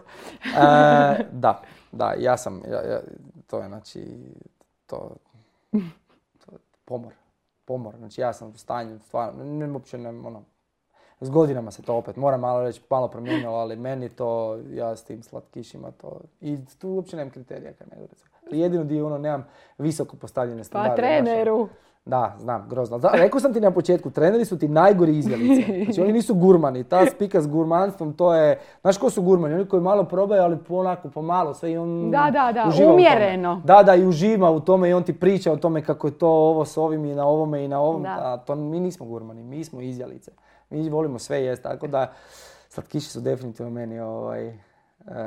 [1.32, 3.00] da, da, ja sam, ja, ja-
[3.46, 4.04] to je znači,
[4.86, 5.16] to,
[6.46, 7.12] to je pomor.
[7.64, 10.42] Pomor, znači ja sam u stanju, stvarno, ne, uopće ne, ono,
[11.24, 15.04] s godinama se to opet, moram malo reći, malo promijenilo, ali meni to, ja s
[15.04, 17.96] tim slatkišima to, i tu uopće nemam kriterija kad ne
[18.52, 19.46] jedino di ono, nemam
[19.78, 20.92] visoko postavljene Pa standarde.
[20.92, 21.24] ono.
[21.24, 21.68] treneru.
[22.06, 22.98] Da, znam, grozno.
[22.98, 25.62] Da, rekao sam ti na početku, treneri su ti najgori izjelice.
[25.84, 29.54] Znači oni nisu gurmani, ta spika s gurmanstvom, to je, znaš ko su gurmani?
[29.54, 32.92] Oni koji malo probaju, ali onako pomalo, sve i on Da, da, da, uživa u
[32.92, 32.94] tome.
[32.94, 33.62] umjereno.
[33.64, 36.28] Da, da, i uživa u tome i on ti priča o tome kako je to
[36.28, 38.02] ovo s ovim i na ovome i na ovom.
[38.02, 38.16] Da.
[38.18, 40.30] A to mi nismo gurmani, mi smo izjelice.
[40.74, 42.12] Mi volimo sve jest, tako da
[42.68, 44.54] slatkiši su definitivno meni ovaj, eh,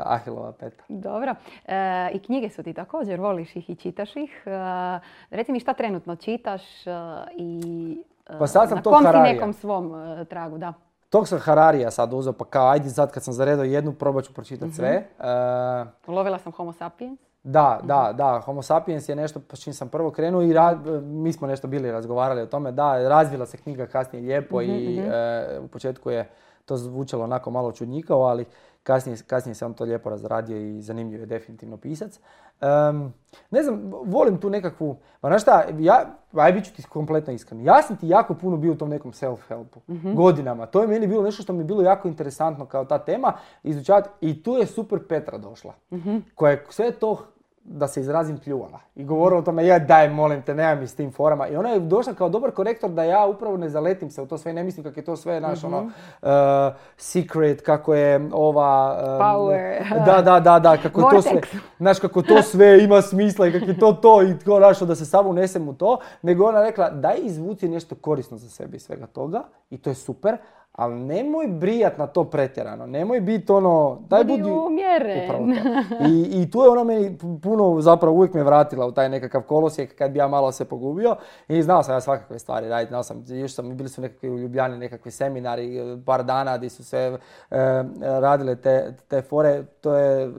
[0.04, 0.84] Ahilova peta.
[0.88, 1.36] Dobro.
[1.66, 4.44] E, I knjige su ti također, voliš ih i čitaš ih.
[4.46, 6.92] E, reci mi šta trenutno čitaš e,
[7.38, 10.74] i e, Pa sad sam na kom si nekom svom e, tragu, da.
[11.10, 14.34] Tog sam Hararija sad uzeo, pa kao ajde sad kad sam zaredao jednu, probat ću
[14.34, 15.08] pročitati sve.
[15.20, 17.27] Eh, Ulovila sam Homo sapiens.
[17.44, 21.34] Da, da, da, Homo sapiens je nešto s čim sam prvo krenuo i ra- mi
[21.34, 25.68] smo nešto bili razgovarali o tome, da, razvila se knjiga kasnije lijepo i e, u
[25.68, 26.30] početku je
[26.68, 28.46] to zvučalo onako malo čudnjikavo, ali
[28.84, 32.20] kasnije, kasnije se on to lijepo razradio i zanimljiv je definitivno pisac.
[32.62, 33.14] Em,
[33.52, 37.62] ne znam, volim tu nekakvu, pa znaš šta, ja, aj bit ću ti kompletno iskren,
[37.62, 41.24] ja sam ti jako puno bio u tom nekom self-helpu, godinama, to je meni bilo
[41.24, 45.00] nešto što mi je bilo jako interesantno kao ta tema, izučavati i tu je super
[45.10, 45.74] Petra došla,
[46.36, 47.26] koja je sve to
[47.70, 48.80] da se izrazim pljuvala.
[48.96, 51.48] I govorila o tome, ja daj molim te, nemam mi s tim forama.
[51.48, 54.38] I ona je došla kao dobar korektor da ja upravo ne zaletim se u to
[54.38, 55.88] sve, ne mislim kako je to sve naš ono Mhm.
[56.22, 56.30] uh,
[56.98, 58.98] secret, kako je ova...
[59.04, 60.06] um, Power.
[60.06, 61.58] Da, da, da, da, kako je to sve, Vortex.
[61.78, 64.96] znaš kako to sve ima smisla i kako je to to i tko našo da
[64.96, 68.84] se samo unesem u to, nego ona rekla daj izvuci nešto korisno za sebe iz
[68.84, 70.38] svega toga i to je super,
[70.78, 74.54] ali nemoj brijat na to pretjerano, nemoj biti ono, daj Budi budi...
[74.54, 75.52] umjeren.
[76.10, 79.42] I, I tu je ona meni pu- puno, zapravo uvijek me vratila u taj nekakav
[79.42, 81.16] kolosijek kad bi ja malo se pogubio.
[81.48, 84.38] I znao sam ja svakakve stvari raditi, znao sam, još sam, bili su nekakvi u
[84.38, 87.18] Ljubljani nekakvi seminari, par dana gdje su se
[87.52, 89.64] e, radile te, te fore.
[89.82, 90.30] To je e,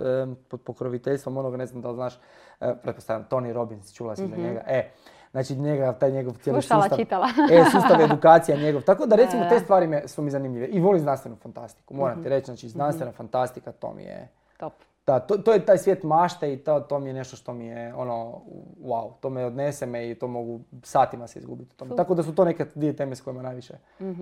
[0.49, 2.19] pod pokroviteljstvom onoga, ne znam da li znaš,
[2.61, 4.61] e, pretpostavljam, Tony Robbins, čula si za njega.
[4.67, 4.91] E,
[5.39, 6.63] znači njega, taj njegov cijeli Mhm.
[6.63, 6.99] Slušala, sustav.
[6.99, 7.27] čitala.
[7.53, 8.83] E, sustav edukacija njegov.
[8.83, 10.67] Tako da recimo te stvari me, su mi zanimljive.
[10.67, 12.23] I volim znanstvenu fantastiku, moram Mhm.
[12.23, 12.47] ti reći.
[12.47, 14.29] Znači znanstvena fantastika, to mi je...
[14.57, 14.73] Top.
[15.07, 17.67] Da, to, to je taj svijet mašte i to, to mi je nešto što mi
[17.67, 18.41] je ono,
[18.83, 21.77] wow, to me odnese me i to mogu satima se izgubiti.
[21.77, 21.97] tome.
[21.97, 23.75] Tako da su to neke dvije teme s kojima najviše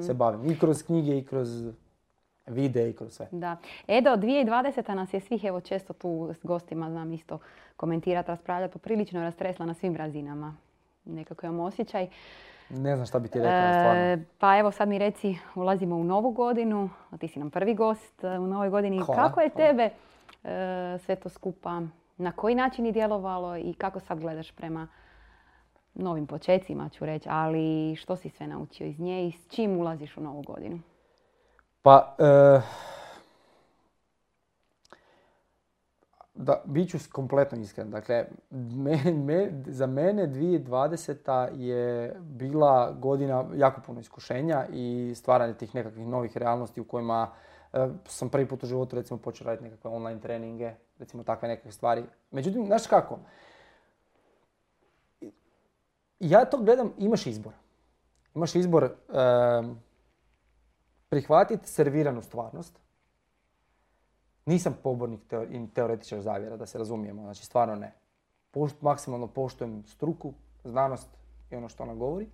[0.02, 0.44] se bavim.
[0.46, 1.48] I kroz knjige, i kroz
[2.46, 3.28] videe, i kroz sve.
[3.32, 3.56] Da.
[3.88, 4.94] Edo, 2020.
[4.94, 7.38] nas je svih, evo često tu s gostima znam isto
[7.76, 10.56] komentirati, raspravljati, poprilično rastresla na svim razinama.
[11.06, 12.08] Nekako imam osjećaj.
[12.70, 14.02] Ne znam šta bi ti rekla, stvarno.
[14.02, 17.74] E, pa evo sad mi reci, ulazimo u novu godinu, a ti si nam prvi
[17.74, 18.98] gost e, u novoj godini.
[18.98, 19.90] Hvala, Kako je tebe
[20.44, 21.82] e, sve to skupa,
[22.16, 24.88] na koji način je djelovalo i kako sad gledaš prema
[25.94, 30.16] novim počecima ću reći, ali što si sve naučio iz nje i s čim ulaziš
[30.16, 30.78] u novu godinu?
[31.82, 32.60] Pa, e,
[36.36, 37.90] da, bit ću kompletno iskren.
[37.90, 41.48] Dakle, me- me- za mene 2020.
[41.54, 47.30] je bila godina jako puno iskušenja i stvaranje tih nekakvih novih realnosti u kojima
[47.72, 51.72] e, sam prvi put u životu recimo počeo raditi nekakve online treninge, recimo takve nekakve
[51.72, 52.04] stvari.
[52.30, 53.18] Međutim, znaš kako?
[56.20, 57.52] Ja to gledam, imaš izbor.
[58.34, 58.90] Imaš izbor e,
[61.08, 62.85] prihvatiti serviranu stvarnost.
[64.46, 65.20] Nisam pobornik
[65.50, 67.92] i teoretičar zavjera, da se razumijemo, znači stvarno ne.
[68.52, 70.32] Pošt- maksimalno poštujem struku,
[70.64, 71.08] znanost
[71.50, 72.28] i ono što ona govori,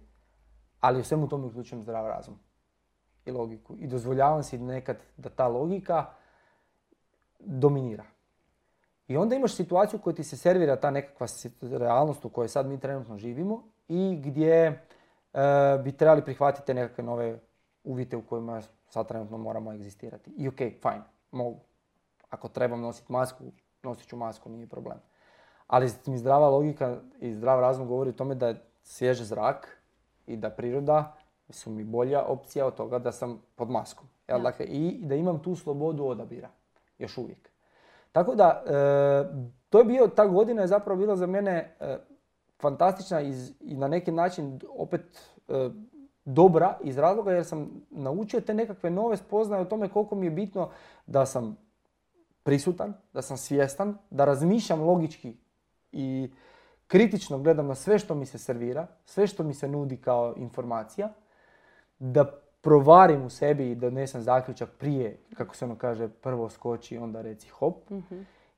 [0.80, 2.38] ali u svemu tome uključujem zdrav razum
[3.26, 3.76] i logiku.
[3.78, 6.06] I dozvoljavam si nekad da ta logika
[7.38, 8.04] dominira.
[9.08, 11.26] I onda imaš situaciju u kojoj ti se servira ta nekakva
[11.60, 14.78] realnost u kojoj sad mi trenutno živimo i gdje e,
[15.84, 17.40] bi trebali prihvatiti nekakve nove
[17.84, 20.30] uvjete u kojima sad trenutno moramo egzistirati.
[20.36, 21.60] I ok, fajn, mogu.
[22.32, 23.44] Ako trebam nositi masku,
[23.82, 24.98] nosit ću masku, nije problem.
[25.66, 29.82] Ali mi zdrava logika i zdrav razum govori o tome da je svježi zrak
[30.26, 31.16] i da priroda
[31.48, 34.06] su mi bolja opcija od toga da sam pod maskom.
[34.28, 34.38] Da.
[34.38, 36.48] Dakle, I da imam tu slobodu odabira,
[36.98, 37.50] još uvijek.
[38.12, 38.72] Tako da, e,
[39.68, 41.98] to je bio, ta godina je zapravo bila za mene e,
[42.60, 45.70] fantastična iz, i na neki način opet e,
[46.24, 50.30] dobra iz razloga jer sam naučio te nekakve nove spoznaje o tome koliko mi je
[50.30, 50.68] bitno
[51.06, 51.56] da sam
[52.42, 55.36] prisutan, da sam svjestan, da razmišljam logički
[55.92, 56.30] i
[56.86, 61.12] kritično gledam na sve što mi se servira, sve što mi se nudi kao informacija,
[61.98, 62.24] da
[62.60, 67.48] provarim u sebi i donesem zaključak prije, kako se ono kaže, prvo skoči, onda reci
[67.48, 67.90] hop.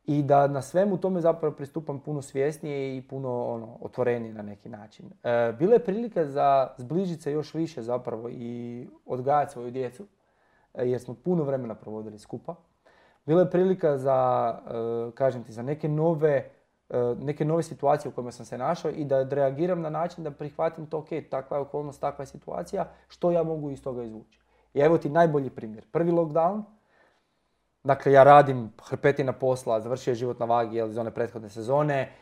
[0.06, 4.68] I da na svemu tome zapravo pristupam puno svjesnije i puno ono, otvorenije na neki
[4.68, 5.06] način.
[5.22, 10.06] E, bila je prilika za zbližiti se još više zapravo i odgajati svoju djecu,
[10.74, 12.54] e, jer smo puno vremena provodili skupa.
[13.26, 16.50] Bila je prilika za, e, kažem ti, za neke nove,
[16.90, 20.30] e, neke nove situacije u kojima sam se našao i da reagiram na način da
[20.30, 24.40] prihvatim to, ok, takva je okolnost, takva je situacija, što ja mogu iz toga izvući.
[24.74, 25.86] I evo ti najbolji primjer.
[25.92, 26.62] Prvi lockdown,
[27.84, 32.12] Dakle, ja radim hrpetina posla, završio je život na vagi jel, iz one prethodne sezone.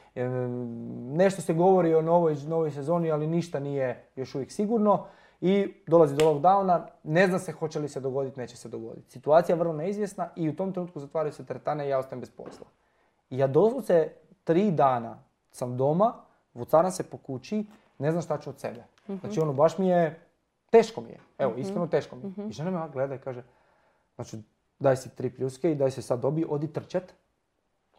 [1.14, 5.06] Nešto se govori o novoj, novoj sezoni, ali ništa nije još uvijek sigurno.
[5.44, 9.10] I dolazi do lockdowna, ne zna se hoće li se dogoditi, neće se dogoditi.
[9.10, 12.30] Situacija je vrlo neizvjesna i u tom trenutku zatvaraju se teretane i ja ostajem bez
[12.30, 12.66] posla.
[13.30, 14.12] I ja doslovce
[14.44, 15.18] tri dana
[15.50, 16.14] sam doma,
[16.54, 17.66] vucaram se po kući,
[17.98, 18.84] ne znam šta ću od sebe.
[19.20, 20.20] Znači ono, baš mi je,
[20.70, 21.18] teško mi je.
[21.38, 22.48] Evo, iskreno teško mi je.
[22.48, 23.42] I žena me gleda i kaže,
[24.14, 24.38] znači,
[24.78, 27.12] daj si tri pljuske i daj se sad dobi, odi trčat.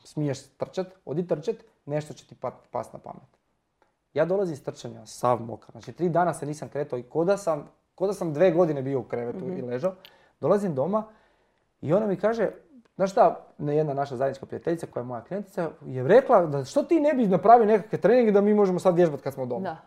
[0.04, 3.33] Smiješ trčat, odi trčat, nešto će ti pa, past na pamet.
[4.14, 5.72] Ja dolazim iz trčanja, sav mokar.
[5.72, 8.82] Znači, tri dana se nisam kretao i ko da sam, ko da sam dve godine
[8.82, 9.96] bio u krevetu i ležao.
[10.40, 11.04] Dolazim doma
[11.82, 12.50] i ona mi kaže,
[12.96, 17.00] znaš šta, jedna naša zajednička prijateljica koja je moja klijentica je rekla da što ti
[17.00, 19.64] ne bi napravio nekakve treninge da mi možemo sad vježbati kad smo doma.
[19.64, 19.78] Da.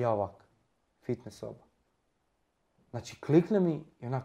[0.00, 0.48] Ja ovak,
[1.02, 1.64] fitness soba.
[2.90, 4.24] Znači, klikne mi i onak,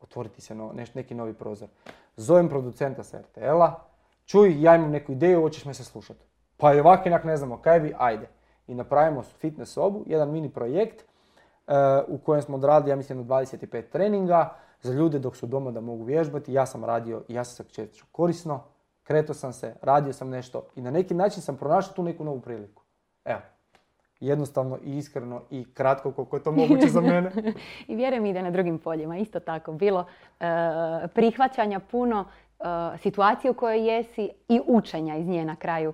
[0.00, 1.68] otvoriti se no, neš, neki novi prozor.
[2.16, 3.74] Zovem producenta sa RTL-a,
[4.24, 6.27] čuj, ja imam neku ideju, hoćeš me se slušati.
[6.58, 8.28] Pa i ovak inak ne znamo kaj bi, ajde.
[8.66, 11.04] I napravimo fitness sobu, jedan mini projekt
[11.66, 11.74] uh,
[12.08, 16.04] u kojem smo odradili, ja mislim, 25 treninga za ljude dok su doma da mogu
[16.04, 16.52] vježbati.
[16.52, 18.64] Ja sam radio i ja sam se korisno,
[19.02, 22.40] kretao sam se, radio sam nešto i na neki način sam pronašao tu neku novu
[22.40, 22.82] priliku.
[23.24, 23.40] Evo,
[24.20, 27.30] jednostavno i iskreno i kratko koliko je to moguće za mene.
[27.88, 29.72] I vjerujem ide na drugim poljima, isto tako.
[29.72, 30.46] Bilo uh,
[31.14, 32.20] prihvaćanja puno
[32.58, 32.66] uh,
[32.98, 35.92] situacije u kojoj jesi i učenja iz nje na kraju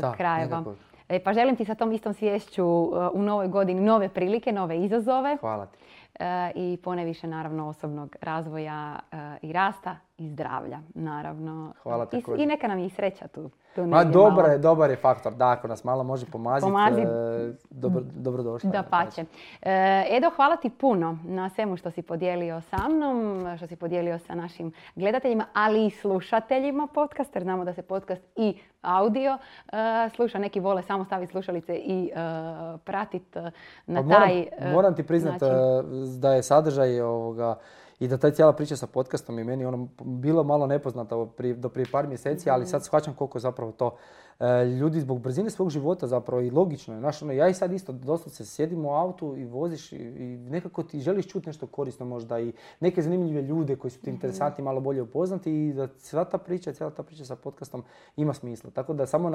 [0.00, 0.64] pa, krajeva.
[1.08, 2.64] E, pa želim ti sa tom istom svješću
[3.12, 5.36] u novoj godini nove prilike, nove izazove.
[5.40, 5.78] Hvala ti.
[6.54, 8.98] I pone više naravno osobnog razvoja
[9.42, 11.72] i rasta i zdravlja, naravno.
[11.82, 13.50] Hvala I, I neka nam je i sreća tu.
[13.74, 17.00] tu Ma dobar je, dobar je faktor, da, ako nas malo može pomaziti, Pomazi.
[17.00, 18.70] e, dobro, dobrodošli.
[18.70, 19.24] Da pače.
[19.62, 24.18] E, Edo, hvala ti puno na svemu što si podijelio sa mnom, što si podijelio
[24.18, 29.38] sa našim gledateljima, ali i slušateljima podcasta, jer znamo da se podcast i audio
[29.72, 29.76] e,
[30.14, 30.38] sluša.
[30.38, 32.10] Neki vole samo staviti slušalice i
[32.84, 33.38] pratiti
[33.86, 35.44] na pa taj moram, moram ti priznati
[36.18, 37.56] da je sadržaj ovoga
[38.02, 41.26] i da ta cijela priča sa podcastom je meni ono bilo malo nepoznata
[41.56, 43.96] do prije par mjeseci, ali sad shvaćam koliko zapravo to
[44.40, 47.00] e, ljudi zbog brzine svog života zapravo i logično je.
[47.00, 49.98] Znaš, ono, ja i sad isto doslovce sjedim u autu i voziš i,
[50.50, 54.14] nekako ti želiš čuti nešto korisno možda i neke zanimljive ljude koji su ti mhm.
[54.14, 57.84] interesanti malo bolje upoznati i da sva ta priča, cijela ta priča sa podcastom
[58.16, 58.70] ima smisla.
[58.70, 59.30] Tako da samo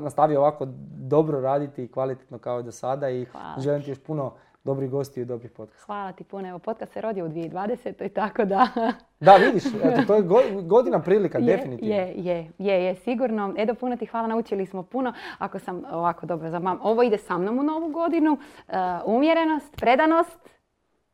[0.00, 0.66] nastavi ovako
[0.98, 3.26] dobro raditi i kvalitetno kao i do sada i
[3.58, 4.32] želim ti još puno
[4.64, 5.84] dobri gosti i dobri podcast.
[5.84, 6.48] Hvala ti puno.
[6.48, 8.06] Evo, podcast se rodio u 2020.
[8.06, 8.68] i tako da...
[9.20, 10.22] da, vidiš, eto, to je
[10.62, 11.94] godina prilika, je, definitivno.
[11.94, 13.54] Je, je, je, je, sigurno.
[13.58, 15.12] Edo, puno ti hvala, naučili smo puno.
[15.38, 18.32] Ako sam ovako dobro za ovo ide sa mnom u novu godinu.
[18.32, 20.38] Uh, umjerenost, predanost,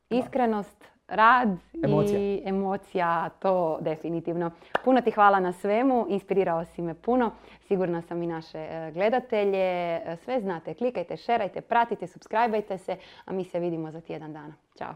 [0.09, 2.19] iskrenost, rad emocija.
[2.19, 4.51] i emocija, to definitivno.
[4.83, 7.31] Puno ti hvala na svemu, inspirirao si me puno,
[7.67, 9.95] sigurno sam i naše e, gledatelje.
[9.95, 14.53] E, sve znate, klikajte, šerajte, pratite, subscribeajte se, a mi se vidimo za tjedan dana.
[14.77, 14.93] Ćao.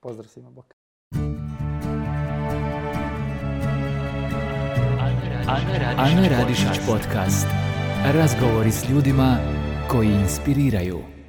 [0.00, 0.74] Pozdrav svima, bok.
[5.98, 7.46] Ana Radišić podcast.
[8.14, 9.36] Razgovori s ljudima
[9.90, 11.21] koji inspiriraju.